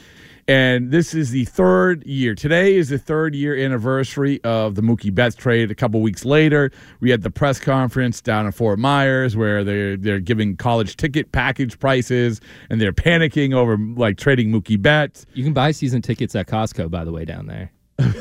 [0.48, 2.36] and this is the third year.
[2.36, 5.72] Today is the third year anniversary of the Mookie Betts trade.
[5.72, 9.98] A couple weeks later, we had the press conference down in Fort Myers where they're
[9.98, 15.26] they're giving college ticket package prices and they're panicking over like trading Mookie Betts.
[15.34, 17.72] You can buy season tickets at Costco, by the way, down there.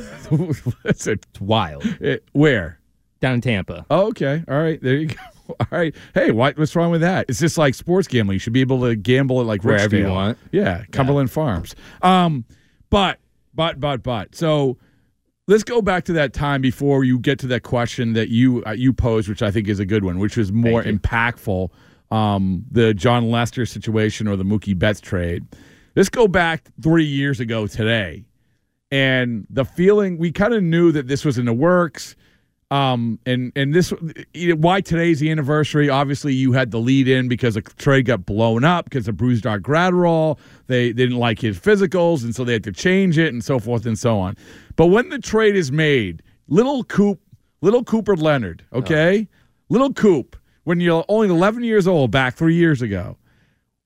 [0.84, 1.06] It's
[1.40, 1.84] wild.
[2.00, 2.78] It- where?
[3.20, 3.84] Down in Tampa.
[3.90, 4.42] Oh, okay.
[4.48, 4.80] All right.
[4.82, 5.14] There you go.
[5.60, 5.94] All right.
[6.14, 7.26] Hey, what, what's wrong with that?
[7.28, 8.36] It's just like sports gambling.
[8.36, 10.38] You should be able to gamble at like Wherever you want.
[10.52, 11.74] Yeah, Cumberland Farms.
[12.02, 12.44] Um,
[12.90, 13.18] but
[13.54, 14.78] but but but so
[15.46, 18.72] let's go back to that time before you get to that question that you uh,
[18.72, 21.70] you posed, which I think is a good one, which was more impactful.
[22.10, 25.44] Um, the Jon Lester situation or the Mookie Betts trade.
[25.96, 28.24] Let's go back three years ago today,
[28.90, 32.16] and the feeling we kind of knew that this was in the works.
[32.74, 33.92] Um, and and this
[34.34, 35.88] why today's the anniversary.
[35.88, 39.60] Obviously, you had the lead in because a trade got blown up because of Brusdar
[39.60, 40.38] Graterol.
[40.66, 43.60] They, they didn't like his physicals, and so they had to change it, and so
[43.60, 44.36] forth and so on.
[44.74, 47.20] But when the trade is made, little Coop,
[47.60, 49.28] little Cooper Leonard, okay,
[49.68, 50.34] little Coop,
[50.64, 53.16] when you're only 11 years old, back three years ago.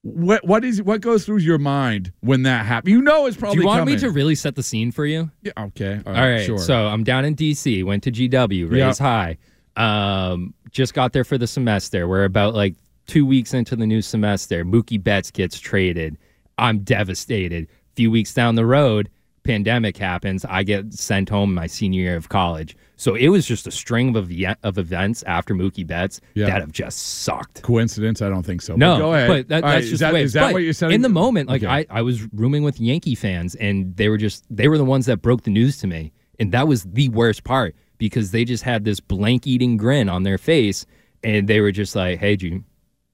[0.03, 2.93] What what is what goes through your mind when that happens?
[2.93, 3.57] You know it's probably.
[3.57, 3.95] Do you want coming.
[3.95, 5.31] me to really set the scene for you?
[5.43, 5.53] Yeah.
[5.59, 6.01] Okay.
[6.07, 6.33] All All right.
[6.35, 6.47] right.
[6.47, 6.59] Sure.
[6.59, 9.05] So I'm down in DC, went to GW, raise Yeah.
[9.05, 9.39] high.
[9.77, 12.07] Um, just got there for the semester.
[12.07, 12.75] We're about like
[13.07, 14.65] two weeks into the new semester.
[14.65, 16.17] Mookie Betts gets traded.
[16.59, 17.65] I'm devastated.
[17.65, 19.09] A few weeks down the road,
[19.45, 20.45] pandemic happens.
[20.45, 22.77] I get sent home my senior year of college.
[23.01, 26.47] So it was just a string of ev- of events after Mookie Betts Yeah.
[26.47, 27.63] that have just sucked.
[27.63, 28.21] Coincidence?
[28.21, 28.75] I don't think so.
[28.75, 29.29] No, but go ahead.
[29.29, 30.93] but that, that's right, just is that, is that what you're saying?
[30.93, 31.73] In the moment, like Okay.
[31.73, 35.07] I, I was rooming with Yankee fans, and they were just they were the ones
[35.07, 38.65] that broke the news to me, and that was the worst part because they just
[38.65, 40.85] had this blank eating grin on their face,
[41.23, 42.65] and they were just like, "Hey, did you, did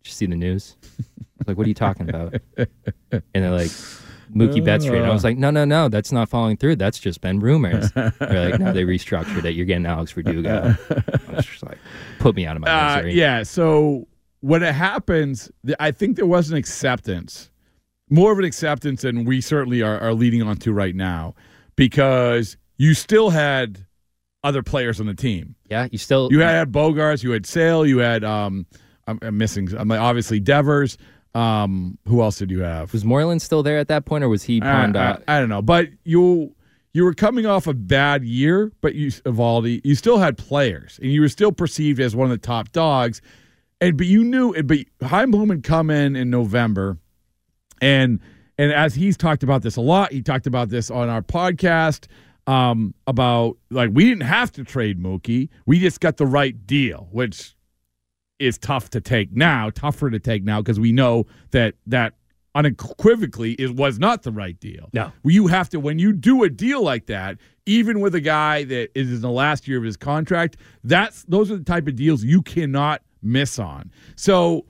[0.07, 1.05] you see the news?" I
[1.39, 2.69] was like, "What are you talking about?" and
[3.35, 3.71] they're like.
[4.35, 4.99] Mookie Betts trade.
[5.03, 6.77] And I was like, no, no, no, that's not following through.
[6.77, 7.91] That's just been rumors.
[7.95, 8.13] They're
[8.51, 9.55] like, no, they restructured it.
[9.55, 10.75] You're getting Alex Verdugo.
[10.91, 11.79] I was just like,
[12.19, 13.15] put me out of my Uh, misery.
[13.15, 13.43] yeah.
[13.45, 14.07] So
[14.41, 17.51] when it happens, I think there was an acceptance,
[18.11, 21.35] more of an acceptance than we certainly are, are leading on to right now,
[21.77, 23.87] because you still had
[24.43, 25.55] other players on the team.
[25.71, 28.67] Yeah, you still You had Bogaerts, you had Sale, you had um,
[29.07, 29.69] I'm, I'm missing.
[29.77, 30.99] I'm like, obviously Devers.
[31.35, 32.93] Um, who else did you have?
[32.93, 35.23] Was Moreland still there at that point, or was he I, pawned I- out?
[35.27, 36.55] I don't know, but you
[36.93, 41.11] you were coming off a bad year, but you Eovaldi, you still had players, and
[41.11, 43.21] you were still perceived as one of the top dogs.
[43.81, 46.99] And but you knew, but Chaim Bloom had come in in November,
[47.81, 48.21] and
[48.57, 52.07] and as he's talked about this a lot, he talked about this on our podcast
[52.47, 57.09] um, about like we didn't have to trade Mookie, we just got the right deal,
[57.11, 57.57] which
[58.39, 62.15] is tough to take now, tougher to take now because we know that that
[62.55, 64.89] unequivocally it was not the right deal.
[64.93, 65.13] No.
[65.25, 68.91] You have to when you do a deal like that, even with a guy that
[68.95, 72.23] is in the last year of his contract, that's those are the type of deals
[72.23, 73.91] you cannot miss on.
[74.17, 74.67] So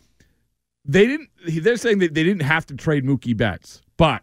[0.84, 4.22] they didn't they're saying that they didn't have to trade Mookie Betts, but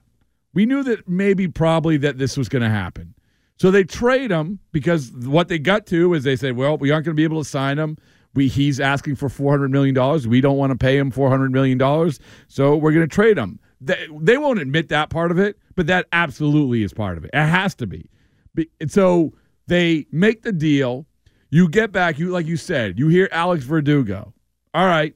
[0.53, 3.13] we knew that maybe probably that this was going to happen.
[3.57, 7.05] So they trade him because what they got to is they said, well, we aren't
[7.05, 7.95] going to be able to sign him.
[8.33, 10.27] We he's asking for four hundred million dollars.
[10.27, 13.37] We don't want to pay him four hundred million dollars, so we're going to trade
[13.37, 13.59] him.
[13.81, 17.31] They, they won't admit that part of it, but that absolutely is part of it.
[17.33, 18.09] It has to be.
[18.87, 19.33] So
[19.67, 21.07] they make the deal.
[21.49, 24.33] You get back, you like you said, you hear Alex Verdugo.
[24.73, 25.13] All right,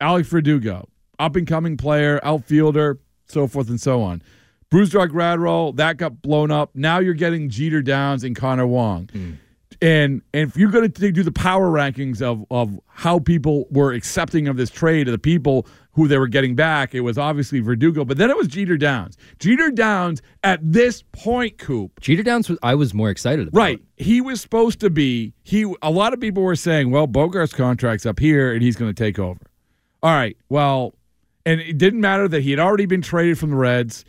[0.00, 4.22] Alex Verdugo, up and coming player, outfielder, so forth and so on.
[4.70, 6.70] Brusdar Graterol, that got blown up.
[6.74, 9.10] Now you're getting Jeter Downs and Connor Wong.
[9.12, 9.32] Hmm.
[9.82, 13.92] And and if you're going to do the power rankings of of how people were
[13.92, 17.60] accepting of this trade, of the people who they were getting back, it was obviously
[17.60, 19.16] Verdugo, but then it was Jeter Downs.
[19.38, 23.58] Jeter Downs at this point, Coop, Jeter Downs was I was more excited about.
[23.58, 23.80] Right.
[23.96, 28.04] He was supposed to be he a lot of people were saying, well, Bogaerts' contract's
[28.04, 29.40] up here and he's going to take over.
[30.02, 30.36] All right.
[30.48, 30.94] Well,
[31.46, 34.04] and it didn't matter that he had already been traded from the Reds.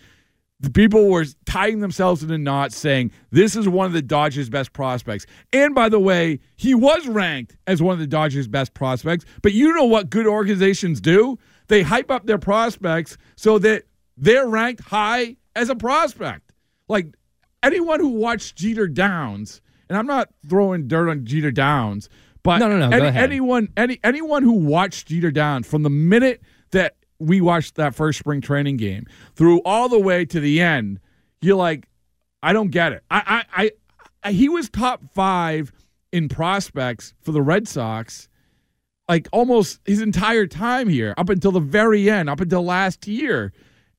[0.61, 4.47] The people were tying themselves in a knot saying this is one of the Dodgers'
[4.49, 5.25] best prospects.
[5.51, 9.25] And by the way, he was ranked as one of the Dodgers' best prospects.
[9.41, 11.39] But you know what good organizations do?
[11.67, 13.83] They hype up their prospects so that
[14.17, 16.51] they're ranked high as a prospect.
[16.87, 17.07] Like
[17.63, 22.07] anyone who watched Jeter Downs, and I'm not throwing dirt on Jeter Downs,
[22.43, 26.41] but No, no, no, any- anyone any anyone who watched Jeter Downs from the minute
[26.71, 29.05] that we watched that first spring training game
[29.35, 30.99] through all the way to the end,
[31.41, 31.87] you're like,
[32.43, 33.03] I don't get it.
[33.09, 33.71] I I,
[34.23, 35.71] I, he was top five
[36.11, 38.27] in prospects for the Red Sox
[39.11, 43.51] like almost his entire time here up until the very end, up until last year.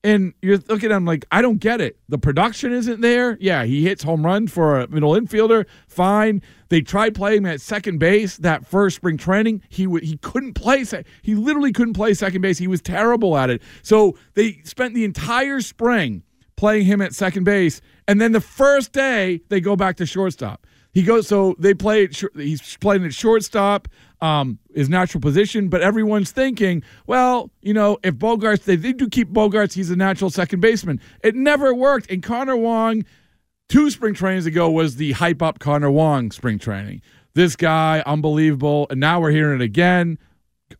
[0.05, 1.97] And you're looking at him like, I don't get it.
[2.09, 3.37] The production isn't there.
[3.39, 5.65] Yeah, he hits home run for a middle infielder.
[5.87, 6.41] Fine.
[6.67, 9.61] They tried playing him at second base that first spring training.
[9.69, 10.83] He w- he couldn't play.
[10.83, 12.57] Se- he literally couldn't play second base.
[12.57, 13.61] He was terrible at it.
[13.81, 16.23] So they spent the entire spring
[16.57, 20.67] playing him at second base, and then the first day they go back to shortstop.
[20.93, 22.07] He goes, so they play.
[22.35, 23.87] He's playing at shortstop,
[24.21, 25.67] um, his natural position.
[25.67, 29.95] But everyone's thinking, well, you know, if Bogaerts, they, they do keep Bogaerts, he's a
[29.95, 31.01] natural second baseman.
[31.23, 32.11] It never worked.
[32.11, 33.05] And Connor Wong,
[33.69, 37.01] two spring trainings ago, was the hype up Connor Wong spring training.
[37.33, 38.85] This guy, unbelievable.
[38.91, 40.19] And now we're hearing it again.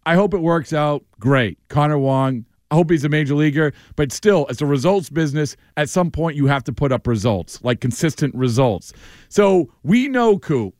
[0.06, 1.04] I hope it works out.
[1.19, 1.58] Great.
[1.69, 5.56] Connor Wong, I hope he's a major leaguer, but still, it's a results business.
[5.78, 8.94] At some point, you have to put up results, like consistent results.
[9.30, 10.74] So we know, Coop,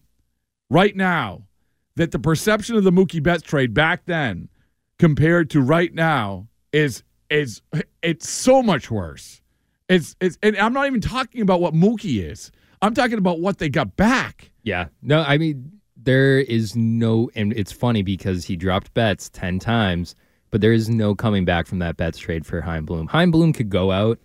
[0.72, 1.44] right now,
[1.96, 4.50] that the perception of the Mookie Betts trade back then
[4.98, 7.62] compared to right now is is
[8.02, 9.44] it's so much worse.
[9.88, 12.52] It's it's and I'm not even talking about what Mookie is.
[12.82, 14.52] I'm talking about what they got back.
[14.64, 14.88] Yeah.
[15.04, 20.16] No, I mean, there is no, and it's funny because he dropped Betts 10 times,
[20.54, 23.08] but there is no coming back from that Betts trade for Chaim Bloom.
[23.08, 24.20] Chaim Bloom could go out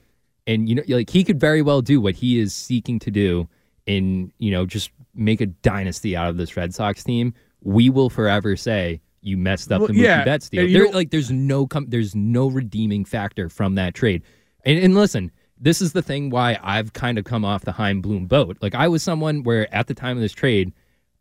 [0.47, 3.49] and, you know, like he could very well do what he is seeking to do
[3.87, 7.33] in, you know, just make a dynasty out of this Red Sox team.
[7.62, 10.71] We will forever say, you messed up Well, the Mookie yeah, Betts deal.
[10.71, 14.23] There, like, there's no com- there's no redeeming factor from that trade.
[14.67, 18.03] And, and listen, this is the thing why I've kind of come off the Chaim
[18.03, 18.59] Bloom boat.
[18.61, 20.75] Like I was someone where at the time of this trade,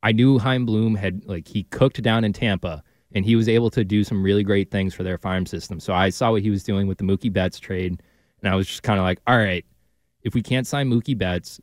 [0.03, 3.69] I knew Chaim Bloom had like he cooked down in Tampa and he was able
[3.71, 5.79] to do some really great things for their farm system.
[5.79, 8.01] So I saw what he was doing with the Mookie Betts trade,
[8.41, 9.65] and I was just kind of like, all right,
[10.23, 11.59] if we can't sign Mookie Betts,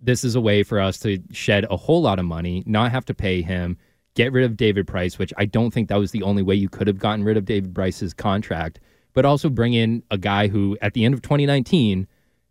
[0.00, 3.04] this is a way for us to shed a whole lot of money, not have
[3.06, 3.76] to pay him,
[4.14, 6.68] get rid of David Price, which I don't think that was the only way you
[6.68, 8.80] could have gotten rid of David Price's contract,
[9.12, 12.06] but also bring in a guy who, at the end of 2019,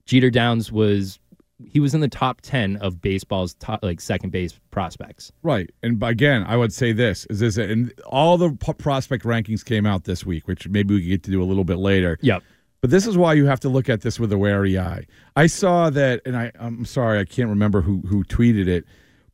[0.06, 1.20] Jeter Downs was
[1.66, 5.32] he was in the top 10 of baseball's top like second base prospects.
[5.44, 5.70] Right.
[5.82, 9.86] And again, I would say this is this, and all the p- prospect rankings came
[9.86, 12.18] out this week, which maybe we could get to do a little bit later.
[12.22, 12.44] Yep.
[12.82, 15.06] But this is why you have to look at this with a wary eye.
[15.38, 18.84] I saw that, and I, I'm sorry, I can't remember who who tweeted it,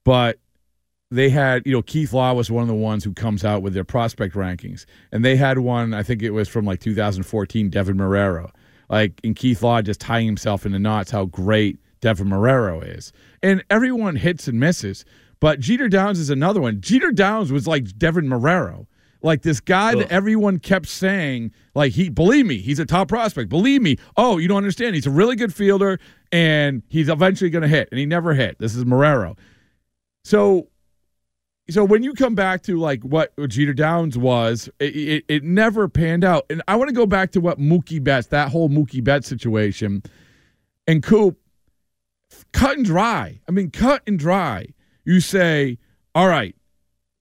[0.04, 0.38] but
[1.10, 3.74] they had, you know, Keith Law was one of the ones who comes out with
[3.74, 5.96] their prospect rankings, and they had one.
[5.96, 8.52] I think it was from like 2014, Deven Marrero,
[8.88, 13.12] like, and Keith Law just tying himself in the knots how great Deven Marrero is,
[13.44, 15.06] and everyone hits and misses.
[15.40, 16.82] But Jeter Downs is another one.
[16.82, 18.88] Jeter Downs was like Devin Marrero.
[19.22, 23.50] Like this guy that everyone kept saying like he believe me he's a top prospect.
[23.50, 23.98] Believe me.
[24.16, 24.96] Oh you don't understand.
[24.96, 26.00] He's a really good fielder
[26.32, 28.60] and he's eventually going to hit and he never hit.
[28.60, 29.38] This is Marrero.
[30.24, 30.70] So
[31.70, 35.90] so when you come back to like what Jeter Downs was it, it, it never
[35.90, 36.46] panned out.
[36.50, 40.02] And I want to go back to what Mookie Betts that whole Mookie Betts situation.
[40.88, 41.39] And Coop
[42.52, 44.68] cut and dry I mean cut and dry
[45.06, 45.78] you say
[46.14, 46.56] all right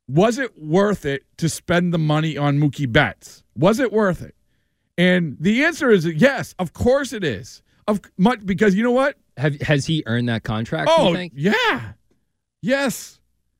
[0.08, 3.44] was it worth it to spend the money on Mookie Betts?
[3.54, 4.34] Was it worth it?
[4.96, 7.62] And the answer is yes, of course it is.
[7.86, 9.16] Of much because you know what?
[9.36, 10.90] Have has he earned that contract?
[10.92, 11.92] Oh yeah,
[12.62, 13.17] yes.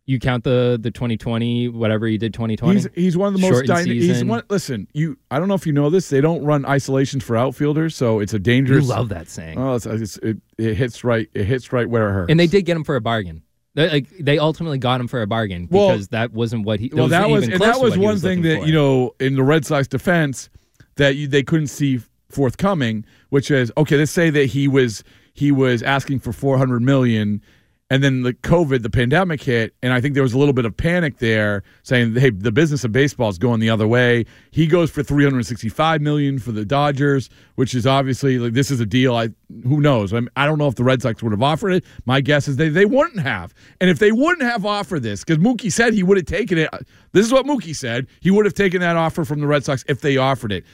[0.08, 2.74] You count the the 2020 whatever he did 2020.
[2.74, 3.92] He's he's one of the most dynamic.
[3.92, 4.42] He's one.
[4.48, 5.18] Listen, you.
[5.30, 6.08] I don't know if you know this.
[6.08, 8.84] They don't run isolations for outfielders, so it's a dangerous.
[8.84, 9.58] You love that saying.
[9.58, 11.28] Oh, it's, it's, it, it hits right.
[11.34, 12.30] It hits right where it hurts.
[12.30, 13.42] and they did get him for a bargain.
[13.74, 16.90] They, like they ultimately got him for a bargain Well- because that wasn't what he.
[16.90, 18.66] well, that was and that was one thing that for.
[18.66, 20.48] you know in the Red Sox defense
[20.96, 23.98] that you, they couldn't see forthcoming, which is okay.
[23.98, 27.42] Let's say that he was he was asking for four hundred million,
[27.90, 30.66] and then the COVID, the pandemic hit, and I think there was a little bit
[30.66, 34.66] of panic there, saying, "Hey, the business of baseball is going the other way." He
[34.66, 38.80] goes for three hundred sixty-five million for the Dodgers, which is obviously like this is
[38.80, 39.14] a deal.
[39.16, 39.30] I
[39.64, 40.12] who knows?
[40.12, 41.84] I, I don't know if the Red Sox would have offered it.
[42.04, 45.42] My guess is they they wouldn't have, and if they wouldn't have offered this, because
[45.42, 46.68] Mookie said he would have taken it.
[47.12, 48.06] This is what Mookie said.
[48.20, 50.64] He would have taken that offer from the Red Sox if they offered it.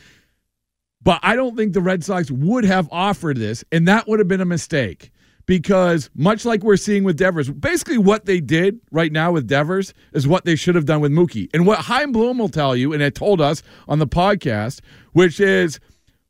[1.01, 4.27] But I don't think the Red Sox would have offered this, and that would have
[4.27, 5.13] been a mistake
[5.47, 9.95] because much like we're seeing with Devers, basically what they did right now with Devers
[10.13, 11.49] is what they should have done with Mookie.
[11.53, 14.81] And what Chaim Bloom will tell you, and it told us on the podcast,
[15.13, 15.81] which is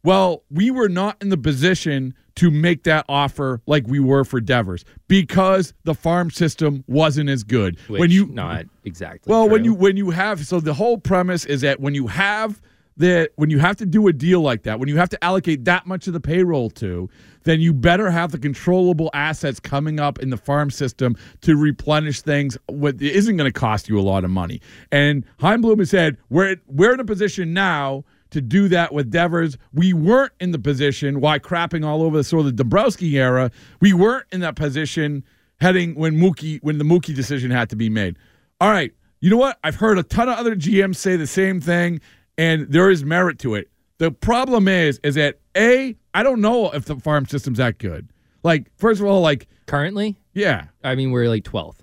[0.02, 4.40] Well, we were not in the position to make that offer like we were for
[4.40, 7.78] Devers because the farm system wasn't as good.
[7.86, 9.30] Which, when you not exactly.
[9.30, 12.60] well, when you when you have so the whole premise is that when you have
[12.96, 15.64] that when you have to do a deal like that, when you have to allocate
[15.64, 17.08] that much of the payroll to,
[17.42, 22.22] then you better have the controllable assets coming up in the farm system to replenish
[22.22, 22.56] things.
[22.68, 24.60] What isn't going to cost you a lot of money.
[24.92, 29.10] And Chaim Bloom has said we're we're in a position now to do that with
[29.10, 29.56] Devers.
[29.72, 33.50] We weren't in the position why crapping all over the sort of the Dombrowski era.
[33.80, 35.24] We weren't in that position
[35.60, 38.16] heading when Mookie when the Mookie decision had to be made.
[38.60, 39.58] All right, you know what?
[39.64, 42.00] I've heard a ton of other GMs say the same thing,
[42.38, 43.68] and there is merit to it.
[43.98, 48.08] The problem is, is that a I don't know if the farm system's that good.
[48.42, 50.66] Like, first of all, like currently, yeah.
[50.82, 51.76] I mean, we're like 12th.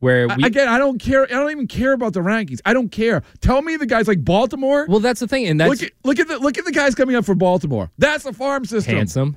[0.00, 1.24] Where we, Again, I don't care.
[1.24, 2.60] I don't even care about the rankings.
[2.66, 3.22] I don't care.
[3.40, 4.86] Tell me the guys like Baltimore.
[4.88, 6.94] well, that's the thing, and that's look at look at the look at the guys
[6.94, 7.90] coming up for Baltimore.
[7.96, 8.94] That's the farm system.
[8.94, 9.36] handsome,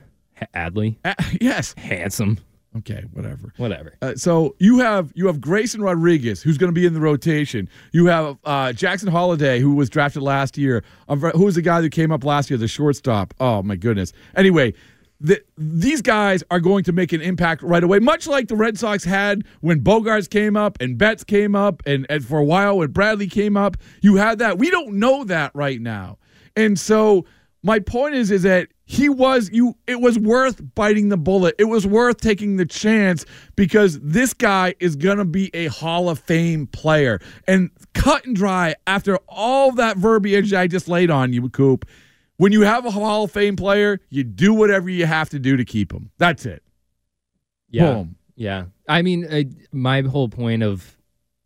[0.53, 1.73] Adley, Uh, yes.
[1.77, 2.39] handsome,
[2.77, 3.03] Okay.
[3.13, 3.51] Whatever.
[3.57, 3.95] whatever.
[4.01, 7.67] Uh, so you have you have Grayson Rodriguez, who's going to be in the rotation.
[7.91, 10.83] You have uh, Jackson Holliday, who was drafted last year.
[11.07, 13.33] Um, who was the guy that came up last year, the shortstop?
[13.39, 14.13] Oh my goodness.
[14.35, 14.73] Anyway,
[15.19, 18.77] the, these guys are going to make an impact right away, much like the Red
[18.77, 22.77] Sox had when Bogaerts came up and Betts came up, and, and for a while
[22.77, 23.77] when Bradley came up.
[24.01, 24.59] You had that.
[24.59, 26.19] We don't know that right now,
[26.55, 27.25] and so
[27.63, 31.65] my point is is that he was you it was worth biting the bullet it
[31.65, 36.65] was worth taking the chance because this guy is gonna be a hall of fame
[36.67, 41.85] player and cut and dry after all that verbiage i just laid on you coop
[42.37, 45.57] when you have a hall of fame player you do whatever you have to do
[45.57, 46.63] to keep him that's it
[47.69, 48.15] Yeah, Boom.
[48.35, 48.65] yeah.
[48.87, 50.97] I mean, I, my whole point of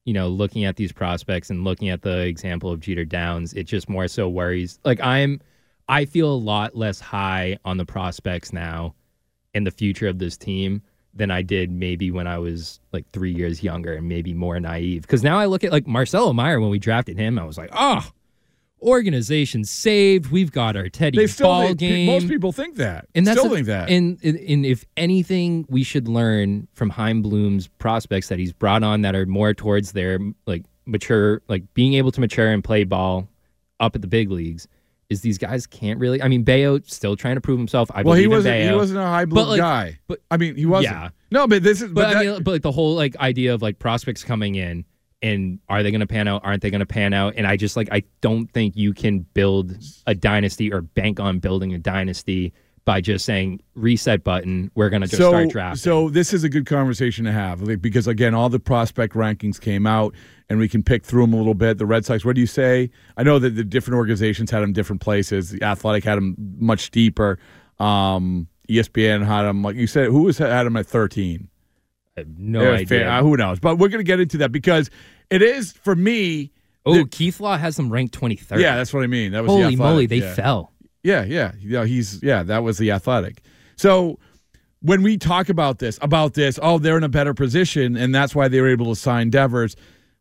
[0.06, 3.64] you know looking at these prospects and looking at the example of Jeter Downs, it
[3.64, 4.80] just more so worries.
[4.86, 5.42] Like I'm,
[5.90, 8.96] I feel a lot less high on the prospects now
[9.54, 10.82] in the future of this team
[11.14, 15.04] than I did maybe when I was like three years younger and maybe more naive.
[15.04, 17.70] Because now I look at like Marcelo Mayer when we drafted him, I was like,
[17.74, 18.10] oh,
[18.82, 20.32] organization saved.
[20.32, 22.06] We've got our Teddy they still ball they- game.
[22.08, 25.66] most people think that And that's still the- think that And, and and if anything,
[25.70, 29.92] we should learn from Chaim Bloom's prospects that he's brought on that are more towards
[29.94, 33.28] their like mature, like being able to mature and play ball
[33.80, 34.68] up at the big leagues.
[35.14, 36.22] Is these guys can't really?
[36.22, 37.90] I mean, Bello still trying to prove himself.
[37.94, 40.66] I well he wasn't he wasn't a high blue like, guy but- i mean he
[40.66, 41.10] wasn't Yeah.
[41.32, 43.62] no but this is But, but, I mean, but like the whole like idea of
[43.62, 44.84] like prospects coming in
[45.22, 46.42] and are they going to pan out?
[46.44, 47.36] Aren't they going to pan out?
[47.38, 51.40] And I just like I don't think you can build a dynasty or bank on
[51.40, 52.52] building a dynasty
[52.86, 54.70] by just saying reset button.
[54.76, 55.78] We're going to just start drafting.
[55.78, 59.60] So this is a good conversation to have like, because again, all the prospect rankings
[59.60, 60.14] came out,
[60.50, 61.78] and we can pick through them a little bit.
[61.78, 62.90] The Red Sox, what do you say?
[63.18, 65.52] I know that the different organizations had them different places.
[65.52, 67.40] The Athletic had them much deeper.
[67.80, 70.08] Um, ESPN had them like you said.
[70.08, 71.50] Who was had them at thirteen?
[72.38, 72.86] No idea.
[72.86, 73.60] fair- uh, who knows?
[73.60, 74.90] But we're going to get into that because
[75.30, 76.52] it is for me.
[76.86, 78.60] oh, the- Keith Law has them ranked 23rd.
[78.60, 79.32] yeah, that's what I mean.
[79.32, 80.34] That was the Holy moly, they yeah.
[80.36, 80.73] fell.
[81.04, 81.86] Yeah, yeah, yeah.
[81.86, 82.44] He's yeah.
[82.44, 83.42] That was the athletic.
[83.76, 84.20] So
[84.82, 88.34] when we talk about this, about this, oh, they're in a better position, and that's
[88.34, 89.76] why they were able to sign Devers.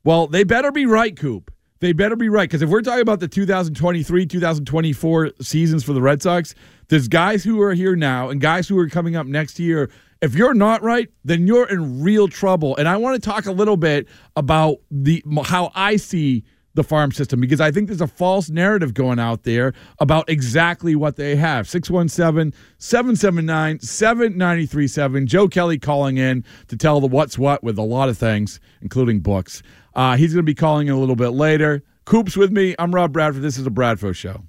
[0.04, 1.52] Well, they better be right, Coop.
[1.80, 6.00] They better be right because if we're talking about the 2023, 2024 seasons for the
[6.00, 6.54] Red Sox,
[6.88, 9.90] there's guys who are here now and guys who are coming up next year.
[10.20, 12.76] If you're not right, then you're in real trouble.
[12.76, 14.06] And I want to talk a little bit
[14.36, 16.44] about the how I see
[16.74, 20.94] the farm system because I think there's a false narrative going out there about exactly
[20.94, 21.68] what they have.
[21.68, 25.26] 617 779 7937.
[25.26, 29.20] Joe Kelly calling in to tell the what's what with a lot of things, including
[29.20, 29.62] books.
[29.94, 31.82] Uh, he's going to be calling in a little bit later.
[32.04, 32.74] Coop's with me.
[32.78, 33.42] I'm Rob Bradford.
[33.42, 34.42] This is a Bradford Show.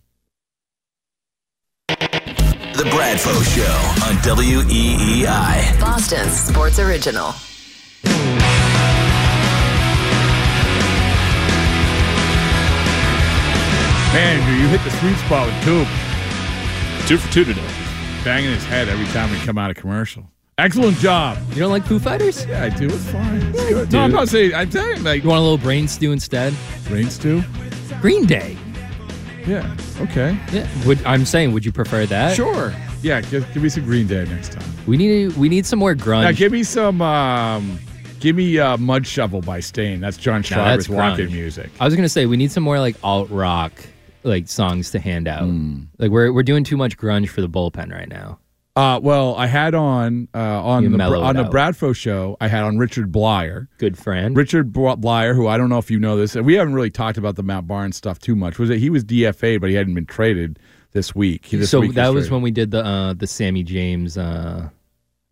[1.87, 5.79] The Bradford Show on WEEI.
[5.79, 7.33] Boston sports original.
[14.13, 15.87] Man, dude, you hit the sweet spot with Coop.
[17.07, 17.67] Two for two today.
[18.23, 20.23] Banging his head every time we come out of commercial.
[20.59, 21.37] Excellent job.
[21.49, 22.45] You don't like Foo Fighters?
[22.45, 22.85] Yeah, I do.
[22.85, 23.41] It's fine.
[23.41, 23.91] It's good.
[23.91, 24.53] No, I'm not saying.
[24.53, 26.53] I'm saying like You want a little brain stew instead?
[26.87, 27.41] brain stew.
[28.01, 28.55] Green Day.
[29.47, 29.75] Yeah.
[29.99, 30.37] Okay.
[30.51, 30.67] Yeah.
[30.85, 32.35] Would I'm saying, would you prefer that?
[32.35, 32.71] Sure.
[33.01, 33.21] Yeah.
[33.21, 34.63] Give, give me some Green Day next time.
[34.85, 36.21] We need we need some more grunge.
[36.23, 37.01] Now, give me some.
[37.01, 37.79] Um,
[38.19, 40.03] give me uh, "Mud Shovel" by Staind.
[40.03, 41.71] That's John Now, that's Schreiber's rocket music.
[41.79, 43.73] I was gonna say we need some more like alt rock
[44.23, 45.43] like songs to hand out.
[45.43, 45.83] Hmm.
[45.97, 48.39] Like we're we're doing too much grunge for the bullpen right now.
[48.75, 51.43] Uh, well, I had on uh, on You the on the.
[51.43, 52.37] Bradfo show.
[52.41, 53.67] I had on Richard Bleier.
[53.77, 54.35] Good friend.
[54.35, 57.19] Richard Bl- Bleier, who I don't know if you know this, we haven't really talked
[57.19, 58.57] about the Matt Barnes stuff too much.
[58.57, 60.57] Was it he was DFA, but he hadn't been traded,
[60.93, 61.49] this week.
[61.49, 62.35] This so week that was straight.
[62.35, 64.17] when we did the uh, the Sammy James.
[64.17, 64.69] Uh,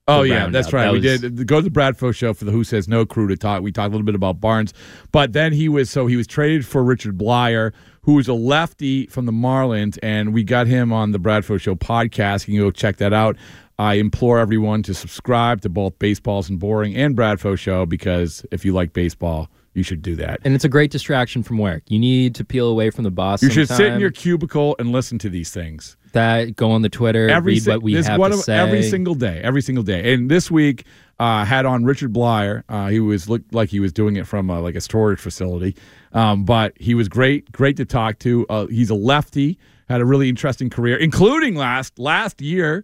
[0.07, 0.73] Oh yeah, that's roundup.
[0.73, 0.85] right.
[1.01, 3.27] That we was- did go to the Bradfo show for the Who Says No crew
[3.27, 3.61] to talk.
[3.61, 4.73] We talked a little bit about Barnes,
[5.11, 7.71] but then he was so he was traded for Richard Bleier,
[8.01, 11.75] who was a lefty from the Marlins, and we got him on the Bradfo show
[11.75, 12.47] podcast.
[12.47, 13.37] You can go check that out.
[13.79, 18.63] I implore everyone to subscribe to both Baseball Isn't Boring and Bradfo show because if
[18.65, 20.39] you like baseball, you should do that.
[20.43, 21.83] and it's a great distraction from work.
[21.87, 23.41] You need to peel away from the boss.
[23.41, 25.95] You should sit in your cubicle and listen to these things.
[26.13, 28.57] that go on the Twitter, every read si- what we have to of- say.
[28.57, 30.13] every single day, every single day.
[30.13, 30.85] And this week
[31.19, 32.63] uh, had on Richard Bleier.
[32.67, 35.75] Uh, he was looked like he was doing it from uh, like a storage facility,
[36.13, 38.45] um, but he was great, great to talk to.
[38.49, 39.57] Uh, he's a lefty,
[39.87, 42.83] had a really interesting career, including last last year,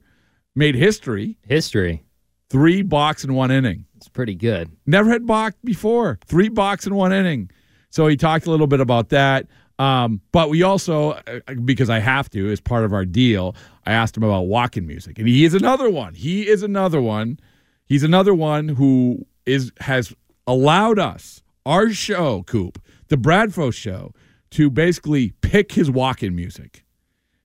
[0.56, 1.38] made history.
[1.42, 2.06] History,
[2.50, 3.86] three box in one inning.
[4.08, 4.72] It's pretty good.
[4.86, 6.18] Never had balked before.
[6.26, 7.52] Three balks in one inning.
[7.90, 9.48] So he talked a little bit about that.
[9.80, 13.54] Um, but we also, uh, because I have to, as part of our deal,
[13.86, 16.14] I asked him about walking music, and he is another one.
[16.14, 17.38] He is another one.
[17.86, 20.14] He's another one who is has
[20.48, 24.14] allowed us our show, Coop, the Bradfo show,
[24.52, 26.86] to basically pick his walk-in music.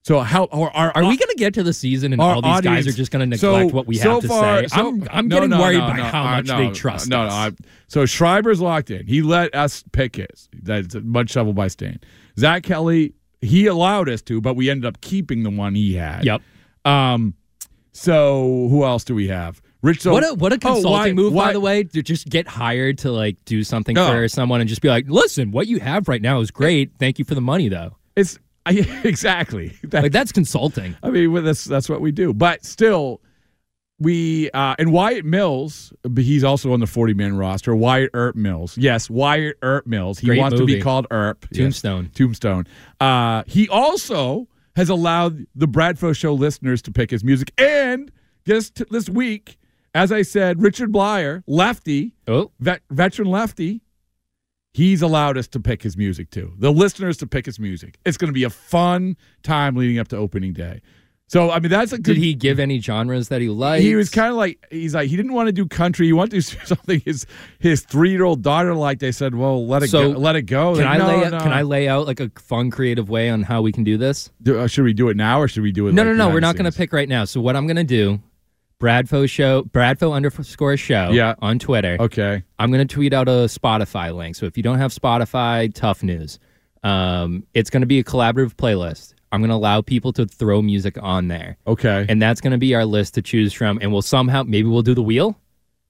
[0.05, 2.61] So how or our, Are we going to get to the season and all these
[2.61, 4.67] guys are just going to so- neglect what we so have to far- say?
[4.69, 7.21] so- I'm, I'm no, getting no, worried no, by how uh, much they trust no,
[7.23, 7.53] us.
[7.53, 9.07] No, so Schreiber's locked in.
[9.07, 10.49] He let us pick his.
[10.61, 12.05] That's mud shovel by Staind.
[12.37, 16.25] Zack Kelly, he allowed us to, but we ended up keeping the one he had.
[16.25, 16.43] Yep.
[16.85, 17.35] Um.
[17.93, 19.61] So who else do we have?
[19.83, 20.01] Rich.
[20.03, 22.29] So, what a what a Oh, consulting why- move, why- by the way, to just
[22.29, 24.09] get hired to like do something No.
[24.11, 26.91] for someone and just be like, listen, what you have right now is great.
[26.99, 27.97] Thank you for the money, though.
[28.17, 30.97] It's I, exactly like that's consulting.
[31.03, 32.33] I mean, well, that's that's what we do.
[32.33, 33.21] But still,
[33.99, 37.75] we uh, and Wyatt Mills, he's also on the forty man roster.
[37.75, 40.21] Wyatt Earp Mills, yes, Wyatt Earp Mills.
[40.21, 41.47] He Great wants to be called Earp.
[41.51, 41.59] Yes.
[41.59, 42.11] Tombstone.
[42.15, 42.67] Tombstone.
[43.01, 44.47] Uh, he also
[44.77, 48.13] has allowed the Bradfo Show listeners to pick his music, and
[48.47, 49.59] just this week,
[49.95, 53.83] as I said, Richard Bleier, lefty, oh, vet, veteran lefty.
[54.75, 56.53] He's allowed us to pick his music too.
[56.59, 57.99] The listeners to pick his music.
[58.07, 60.81] It's going to be a fun time leading up to opening day.
[61.29, 62.15] So I mean, that's a good.
[62.15, 63.83] Did he give any genres that he liked?
[63.83, 66.05] He was kind of like he's like he didn't want to do country.
[66.07, 67.25] He wanted to do something his
[67.59, 69.01] his three year old daughter liked.
[69.01, 71.25] They said, "Well, let it So, go, let it go." Can Like, I no, lay
[71.25, 71.39] out, no.
[71.41, 74.31] can I lay out like a fun, creative way on how we can do this?
[74.43, 75.95] Do- uh, should we do it now or should we do it?
[75.95, 76.35] No, like no, no.
[76.35, 77.25] We're not going to pick right now.
[77.25, 78.21] So what I'm going to do,
[78.83, 81.35] Bradfo show, Bradfo underscore show, Yeah.
[81.41, 81.97] on Twitter.
[82.01, 82.43] Okay.
[82.59, 84.35] I'm going to tweet out a Spotify link.
[84.35, 86.41] So if you don't have Spotify, tough news.
[86.83, 89.15] Um, it's going to be a collaborative playlist.
[89.31, 92.05] I'm going to allow people to throw music on there, Okay.
[92.09, 93.79] and that's going to be our list to choose from.
[93.81, 95.39] And we'll somehow maybe we'll do the wheel.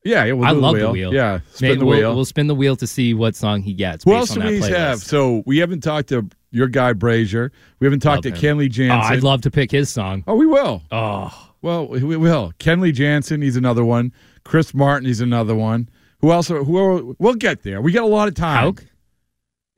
[0.05, 0.33] Yeah, yeah.
[0.35, 1.11] We'll I love the the wheel.
[1.11, 1.15] wheel.
[1.15, 2.15] Yeah, spin Maybe the we'll, wheel.
[2.15, 4.05] We'll spin the wheel to see what song he gets.
[4.05, 4.99] Who else do we have?
[4.99, 7.51] So we haven't talked to your guy Brasier.
[7.81, 8.59] We haven't talked Love to him.
[8.59, 10.23] Kenley Oh, I'd love to pick his song.
[10.27, 10.83] Oh, we will.
[10.93, 12.53] Oh, Well, we will.
[12.59, 14.13] Kenley Jansen, he's another one.
[14.45, 15.89] Chris Martin, he's another one.
[16.21, 16.49] Who else?
[16.49, 16.77] Who?
[16.77, 17.81] Are, we'll get there.
[17.81, 18.65] We got a lot of time.
[18.65, 18.85] Hauk?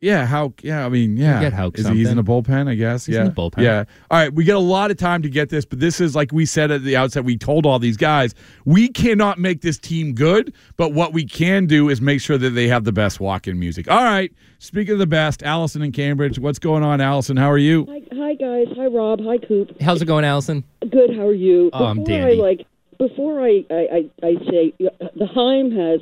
[0.05, 0.53] Yeah, how?
[0.63, 1.41] Yeah, I mean, yeah.
[1.41, 3.07] get Hauk Is he, he's in the bullpen, I guess.
[3.07, 3.63] He's yeah, in the bullpen.
[3.63, 3.85] Yeah.
[4.11, 6.31] All right, we get a lot of time to get this, but this is like
[6.31, 7.25] we said at the outset.
[7.25, 8.35] We told all these guys
[8.67, 12.51] we cannot make this team good, but what we can do is make sure that
[12.51, 13.91] they have the best walk-in music.
[13.91, 14.31] All right.
[14.59, 16.39] Speaking of the best, Allison in Cambridge.
[16.39, 17.39] What's going on, Allison?
[17.39, 17.87] How are you?
[17.89, 18.67] Hi, hi guys.
[18.77, 19.21] Hi Rob.
[19.25, 19.81] Hi Coop.
[19.81, 20.65] how's it going, Allison?
[20.81, 21.17] Good.
[21.17, 21.71] How are you?
[21.73, 22.39] Oh, I'm before dandy.
[22.39, 22.67] I like
[22.99, 26.01] before I I, I, I say uh, the Chaim has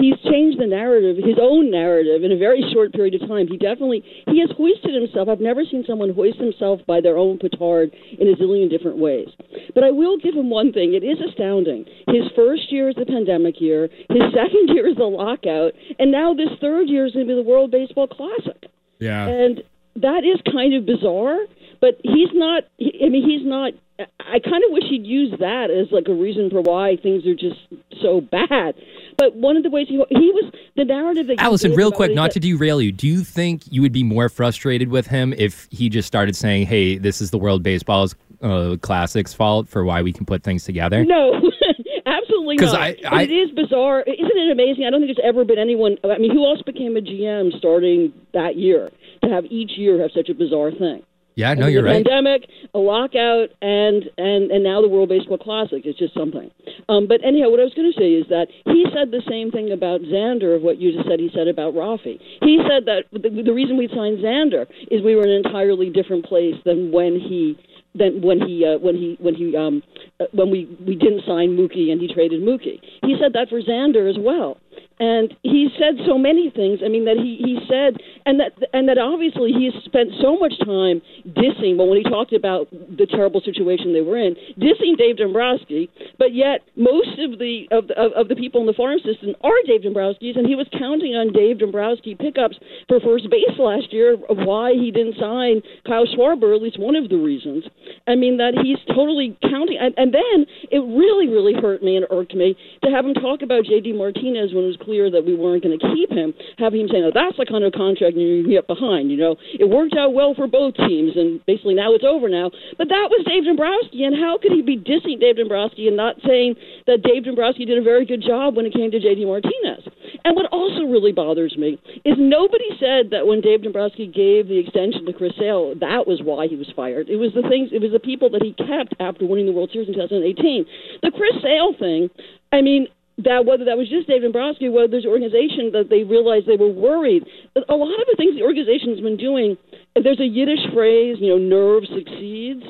[0.00, 3.46] he's changed the narrative, his own narrative, in a very short period of time.
[3.46, 5.28] He definitely he has hoisted himself.
[5.28, 9.28] I've never seen someone hoist himself by their own petard in a zillion different ways.
[9.74, 10.94] But I will give him one thing.
[10.94, 11.84] It is astounding.
[12.08, 13.88] His first year is the pandemic year.
[14.08, 17.36] His second year is the lockout, and now this third year is going to be
[17.36, 18.70] the World Baseball Classic.
[18.98, 19.28] Yeah.
[19.28, 19.62] And
[19.96, 21.38] that is kind of bizarre,
[21.80, 22.64] but he's not.
[22.80, 23.72] I mean, he's not.
[24.20, 27.34] I kind of wish he'd use that as like a reason for why things are
[27.34, 27.60] just
[28.02, 28.74] so bad.
[29.18, 32.32] But one of the ways he he was the narrative that Allison, real quick, not
[32.32, 32.92] said- to derail you.
[32.92, 36.66] Do you think you would be more frustrated with him if he just started saying,
[36.66, 40.64] "Hey, this is the World Baseball's uh, Classics fault for why we can put things
[40.64, 41.04] together"?
[41.04, 41.34] No,
[42.06, 42.74] absolutely not.
[42.76, 44.00] I- I- it is bizarre.
[44.02, 44.84] Isn't it amazing?
[44.86, 45.96] I don't think there's ever been anyone.
[46.04, 48.90] I mean, who else became a GM starting that year
[49.24, 51.02] to have each year have such a bizarre thing?
[51.34, 52.04] Yeah, I no, you're right.
[52.04, 55.82] Pandemic, a lockout, and and and now the World Baseball Classic.
[55.84, 56.50] It's just something.
[56.88, 59.50] Um, but anyhow, what I was going to say is that he said the same
[59.50, 61.20] thing about Xander of what you just said.
[61.20, 62.18] He said about Rafi.
[62.42, 65.90] He said that the, the reason we signed Xander is we were in an entirely
[65.90, 67.56] different place than when he
[67.94, 69.82] than when he uh, when he when he um
[70.20, 72.80] uh, when we we didn't sign Mookie and he traded Mookie.
[73.02, 74.58] He said that for Xander as well.
[75.00, 76.80] And he said so many things.
[76.84, 77.96] I mean, that he, he said
[78.30, 81.02] and that and that obviously he spent so much time
[81.34, 81.74] dissing.
[81.74, 86.30] But when he talked about the terrible situation they were in, dissing Dave Dombrowski, but
[86.30, 89.82] yet most of the of of, of the people in the farm system are Dave
[89.82, 92.54] Dombrowski's, and he was counting on Dave Dombrowski pickups
[92.86, 96.54] for first base last year of why he didn't sign Kyle Schwarber.
[96.54, 97.66] At least one of the reasons.
[98.06, 102.06] I mean that he's totally counting, and, and then it really really hurt me and
[102.14, 102.54] irked me
[102.86, 103.98] to have him talk about J.D.
[103.98, 106.30] Martinez when it was clear that we weren't going to keep him.
[106.62, 109.96] Having him saying, "Oh, that's the kind of contract get behind." You know, it worked
[109.96, 112.50] out well for both teams, and basically now it's over now.
[112.78, 116.16] But that was Dave Dombrowski, and how could he be dissing Dave Dombrowski and not
[116.26, 116.56] saying
[116.86, 119.24] that Dave Dombrowski did a very good job when it came to J.D.
[119.24, 119.84] Martinez?
[120.24, 124.58] And what also really bothers me is nobody said that when Dave Dombrowski gave the
[124.58, 127.08] extension to Chris Sale, that was why he was fired.
[127.08, 129.70] It was the things, it was the people that he kept after winning the World
[129.72, 130.66] Series in 2018.
[131.02, 132.10] The Chris Sale thing,
[132.52, 132.88] I mean,
[133.24, 136.56] that whether that was just Dave Dombrowski, whether there's an organization that they realized they
[136.56, 137.24] were worried.
[137.56, 139.56] A lot of the things the organization's been doing,
[139.94, 142.64] there's a Yiddish phrase, you know, nerve succeeds.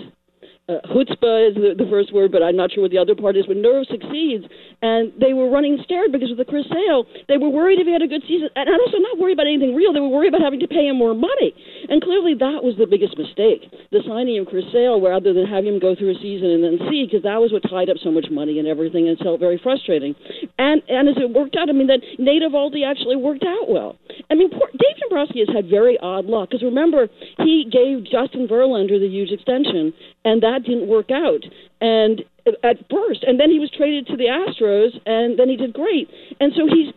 [0.70, 3.34] Uh, chutzpah is the, the first word, but I'm not sure what the other part
[3.34, 3.42] is.
[3.42, 4.46] But nerve succeeds,
[4.78, 7.10] and they were running scared because of the Chris Sale.
[7.26, 9.74] They were worried if he had a good season, and also not worried about anything
[9.74, 9.90] real.
[9.90, 11.50] They were worried about having to pay him more money,
[11.90, 15.74] and clearly that was the biggest mistake: the signing of Chris Sale, rather than having
[15.74, 18.14] him go through a season and then see, because that was what tied up so
[18.14, 20.14] much money and everything, and felt very frustrating.
[20.54, 23.98] And and as it worked out, I mean, that Nate Eovaldi actually worked out well.
[24.30, 27.10] I mean, poor, Dave Dombrowski has had very odd luck because remember
[27.42, 29.90] he gave Justin Verlander the huge extension,
[30.22, 31.42] and that didn't work out.
[31.80, 32.22] And
[32.64, 36.08] at first, and then he was traded to the Astros, and then he did great.
[36.40, 36.92] And so he's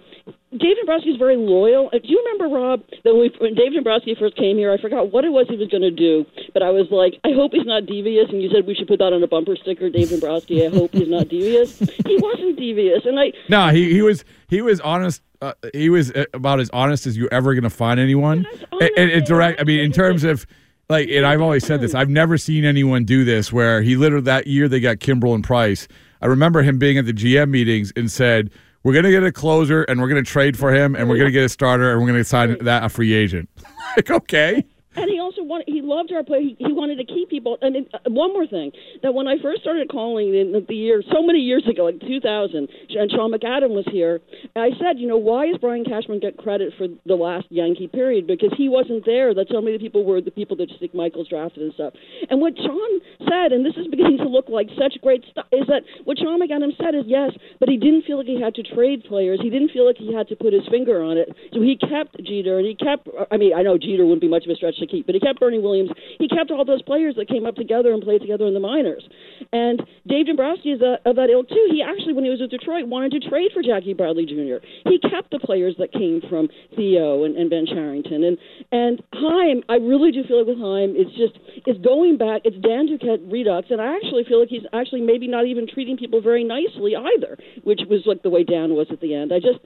[0.58, 1.90] Dave Dombrowski is very loyal.
[1.90, 4.72] Do you remember Rob that when, we, when Dave Dombrowski first came here?
[4.72, 7.34] I forgot what it was he was going to do, but I was like, I
[7.34, 8.30] hope he's not devious.
[8.30, 10.66] And you said we should put that on a bumper sticker, Dave Dombrowski.
[10.66, 11.80] I hope he's not devious.
[12.04, 15.22] He wasn't devious, and I No, he he was he was honest.
[15.42, 18.46] Uh, he was uh, about as honest as you're ever going to find anyone.
[18.72, 19.60] And, and, and direct.
[19.60, 20.46] I mean, in terms of
[20.90, 21.96] like, and I've always said this.
[21.96, 25.44] I've never seen anyone do this where he literally that year they got Kimbrel and
[25.44, 25.88] Price.
[26.22, 28.50] I remember him being at the GM meetings and said,
[28.84, 31.18] "We're going to get a closer and we're going to trade for him and we're
[31.18, 33.50] going to get a starter and we're going to sign that a free agent."
[33.96, 34.66] like, okay.
[34.96, 36.56] And he also wanted, loved our play.
[36.56, 37.58] He, he wanted to keep people.
[37.62, 38.72] And it, uh, one more thing,
[39.02, 42.68] that when I first started calling in the, year, so many years ago, like 2000,
[42.90, 44.22] and Sean McAdam was here,
[44.56, 48.28] I said, you know, why is Brian Cashman get credit for the last Yankee period?
[48.28, 49.34] Because he wasn't there.
[49.34, 51.94] That so many people were the people that Stick Michaels drafted and stuff.
[52.30, 55.68] And what Sean said, and this is beginning to look like such great stuff, is
[55.68, 58.64] that what Sean McAdam said is yes, but he didn't feel like he had to
[58.64, 59.40] trade players.
[59.42, 61.30] He didn't feel like he had to put his finger on it.
[61.54, 64.46] So he kept Jeter, and he kept, I mean, I know Jeter wouldn't be much
[64.46, 65.73] of a stretch to keep, but he kept Bernie Williams.
[66.20, 69.04] He kept all those players that came up together and played together in the minors.
[69.52, 71.68] And Dave Dombrowski is a, of that ilk too.
[71.72, 74.64] He actually, when he was with Detroit, wanted to trade for Jackie Bradley Jr.
[74.86, 78.24] He kept the players that came from Theo and, and Ben Cherington.
[78.24, 78.38] And
[78.72, 82.42] and Chaim, I really do feel like with Chaim, it's just it's going back.
[82.46, 85.98] It's Dan Duquette redux, and I actually feel like he's actually maybe not even treating
[85.98, 89.32] people very nicely either, which was like the way Dan was at the end.
[89.34, 89.60] I just.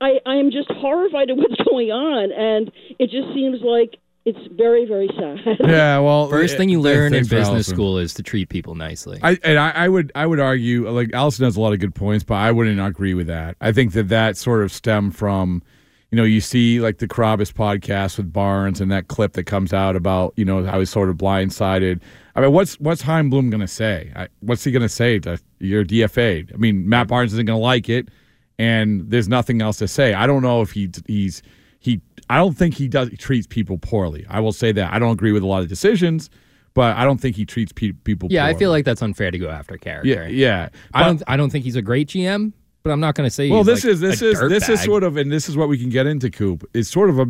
[0.00, 4.38] I, I am just horrified at what's going on, and it just seems like it's
[4.52, 5.38] very, very sad.
[5.68, 7.74] Yeah, well, First it- thing you learn in business Allison.
[7.74, 9.18] school is to treat people nicely.
[9.22, 11.94] I and I, I would I would argue like Allison has a lot of good
[11.94, 13.56] points, but I wouldn't agree with that.
[13.60, 15.62] I think that that sort of stemmed from,
[16.10, 19.72] you know, you see like the Carrabis podcast with Barnes and that clip that comes
[19.72, 22.00] out about you know how he's sort of blindsided.
[22.36, 24.12] I mean, what's what's Chaim Bloom going to say?
[24.14, 26.52] I, what's he going to say to you're DFA'd?
[26.54, 28.08] I mean, Matt Barnes isn't going to like it,
[28.58, 30.14] and there's nothing else to say.
[30.14, 31.42] I don't know if he he's
[31.82, 32.00] he.
[32.30, 34.24] I don't think he does he treats people poorly.
[34.28, 36.30] I will say that I don't agree with a lot of decisions,
[36.72, 38.28] but I don't think he treats pe- people.
[38.32, 40.08] yeah, I feel like that's unfair to go after character.
[40.08, 40.68] Yeah, yeah.
[40.94, 41.22] I don't.
[41.26, 42.52] I don't think he's a great GM,
[42.82, 43.50] but I'm not going to say.
[43.50, 45.68] well, he's this like is this is this is sort of, and this is what
[45.68, 46.30] we can get into.
[46.30, 47.26] Coop It's sort of a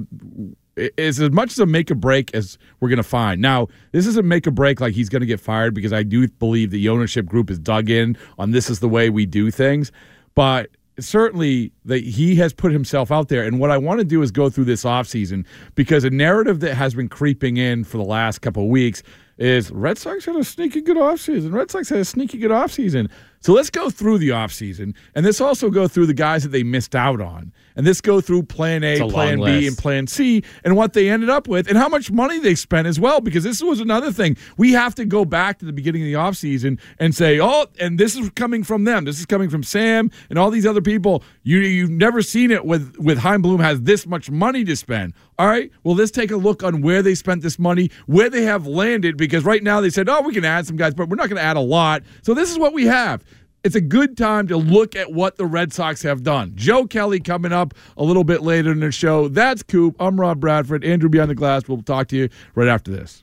[0.76, 3.40] is as much as a make or break as we're going to find.
[3.40, 6.26] Now, this isn't make or break like he's going to get fired because I do
[6.28, 9.92] believe the ownership group is dug in on this is the way we do things,
[10.34, 10.70] but
[11.04, 13.44] certainly that he has put himself out there.
[13.44, 15.44] And what i want to do is go through this offseason
[15.74, 19.02] because a narrative that has been creeping in for the last couple of weeks
[19.38, 21.52] is red sox had a sneaky good offseason.
[21.52, 23.10] Red sox had a sneaky good offseason.
[23.40, 26.62] So let's go through the offseason and this also go through the guys that they
[26.62, 29.68] missed out on and this go through plan a a plan b list.
[29.68, 32.86] and plan c and what they ended up with and how much money they spent
[32.86, 34.36] as well because this was another thing.
[34.56, 37.98] We have to go back to the beginning of the offseason and say oh and
[37.98, 39.04] this is coming from them.
[39.04, 41.22] This is coming from sam and all these other people.
[41.42, 45.14] You you've never seen it with with Chaim Bloom has this much money to spend.
[45.38, 45.70] All right?
[45.82, 49.16] Well let's take a look on where they spent this money where they have landed
[49.16, 51.40] because right now they said oh we can add some guys but we're not going
[51.40, 52.02] to add a lot.
[52.22, 53.24] So this is what we have
[53.64, 56.52] it's a good time to look at what the Red Sox have done.
[56.54, 59.28] Joe Kelly coming up a little bit later in the show.
[59.28, 59.96] That's Coop.
[60.00, 60.84] I'm Rob Bradford.
[60.84, 61.68] Andrew Beyond the Glass.
[61.68, 63.22] We'll talk to you right after this.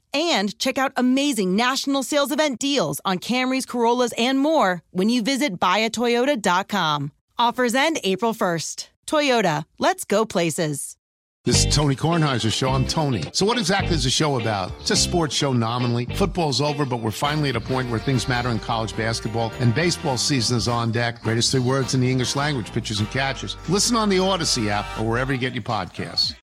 [0.13, 5.21] and check out amazing national sales event deals on Camrys, Corollas, and more when you
[5.21, 7.11] visit buyatoyota.com.
[7.37, 8.89] Offers end April 1st.
[9.07, 10.95] Toyota, let's go places.
[11.43, 12.69] This is Tony Kornheiser's show.
[12.69, 13.23] I'm Tony.
[13.33, 14.71] So, what exactly is the show about?
[14.79, 16.05] It's a sports show nominally.
[16.05, 19.73] Football's over, but we're finally at a point where things matter in college basketball, and
[19.73, 21.23] baseball season is on deck.
[21.23, 23.57] Greatest three words in the English language pitchers and catchers.
[23.69, 26.35] Listen on the Odyssey app or wherever you get your podcasts.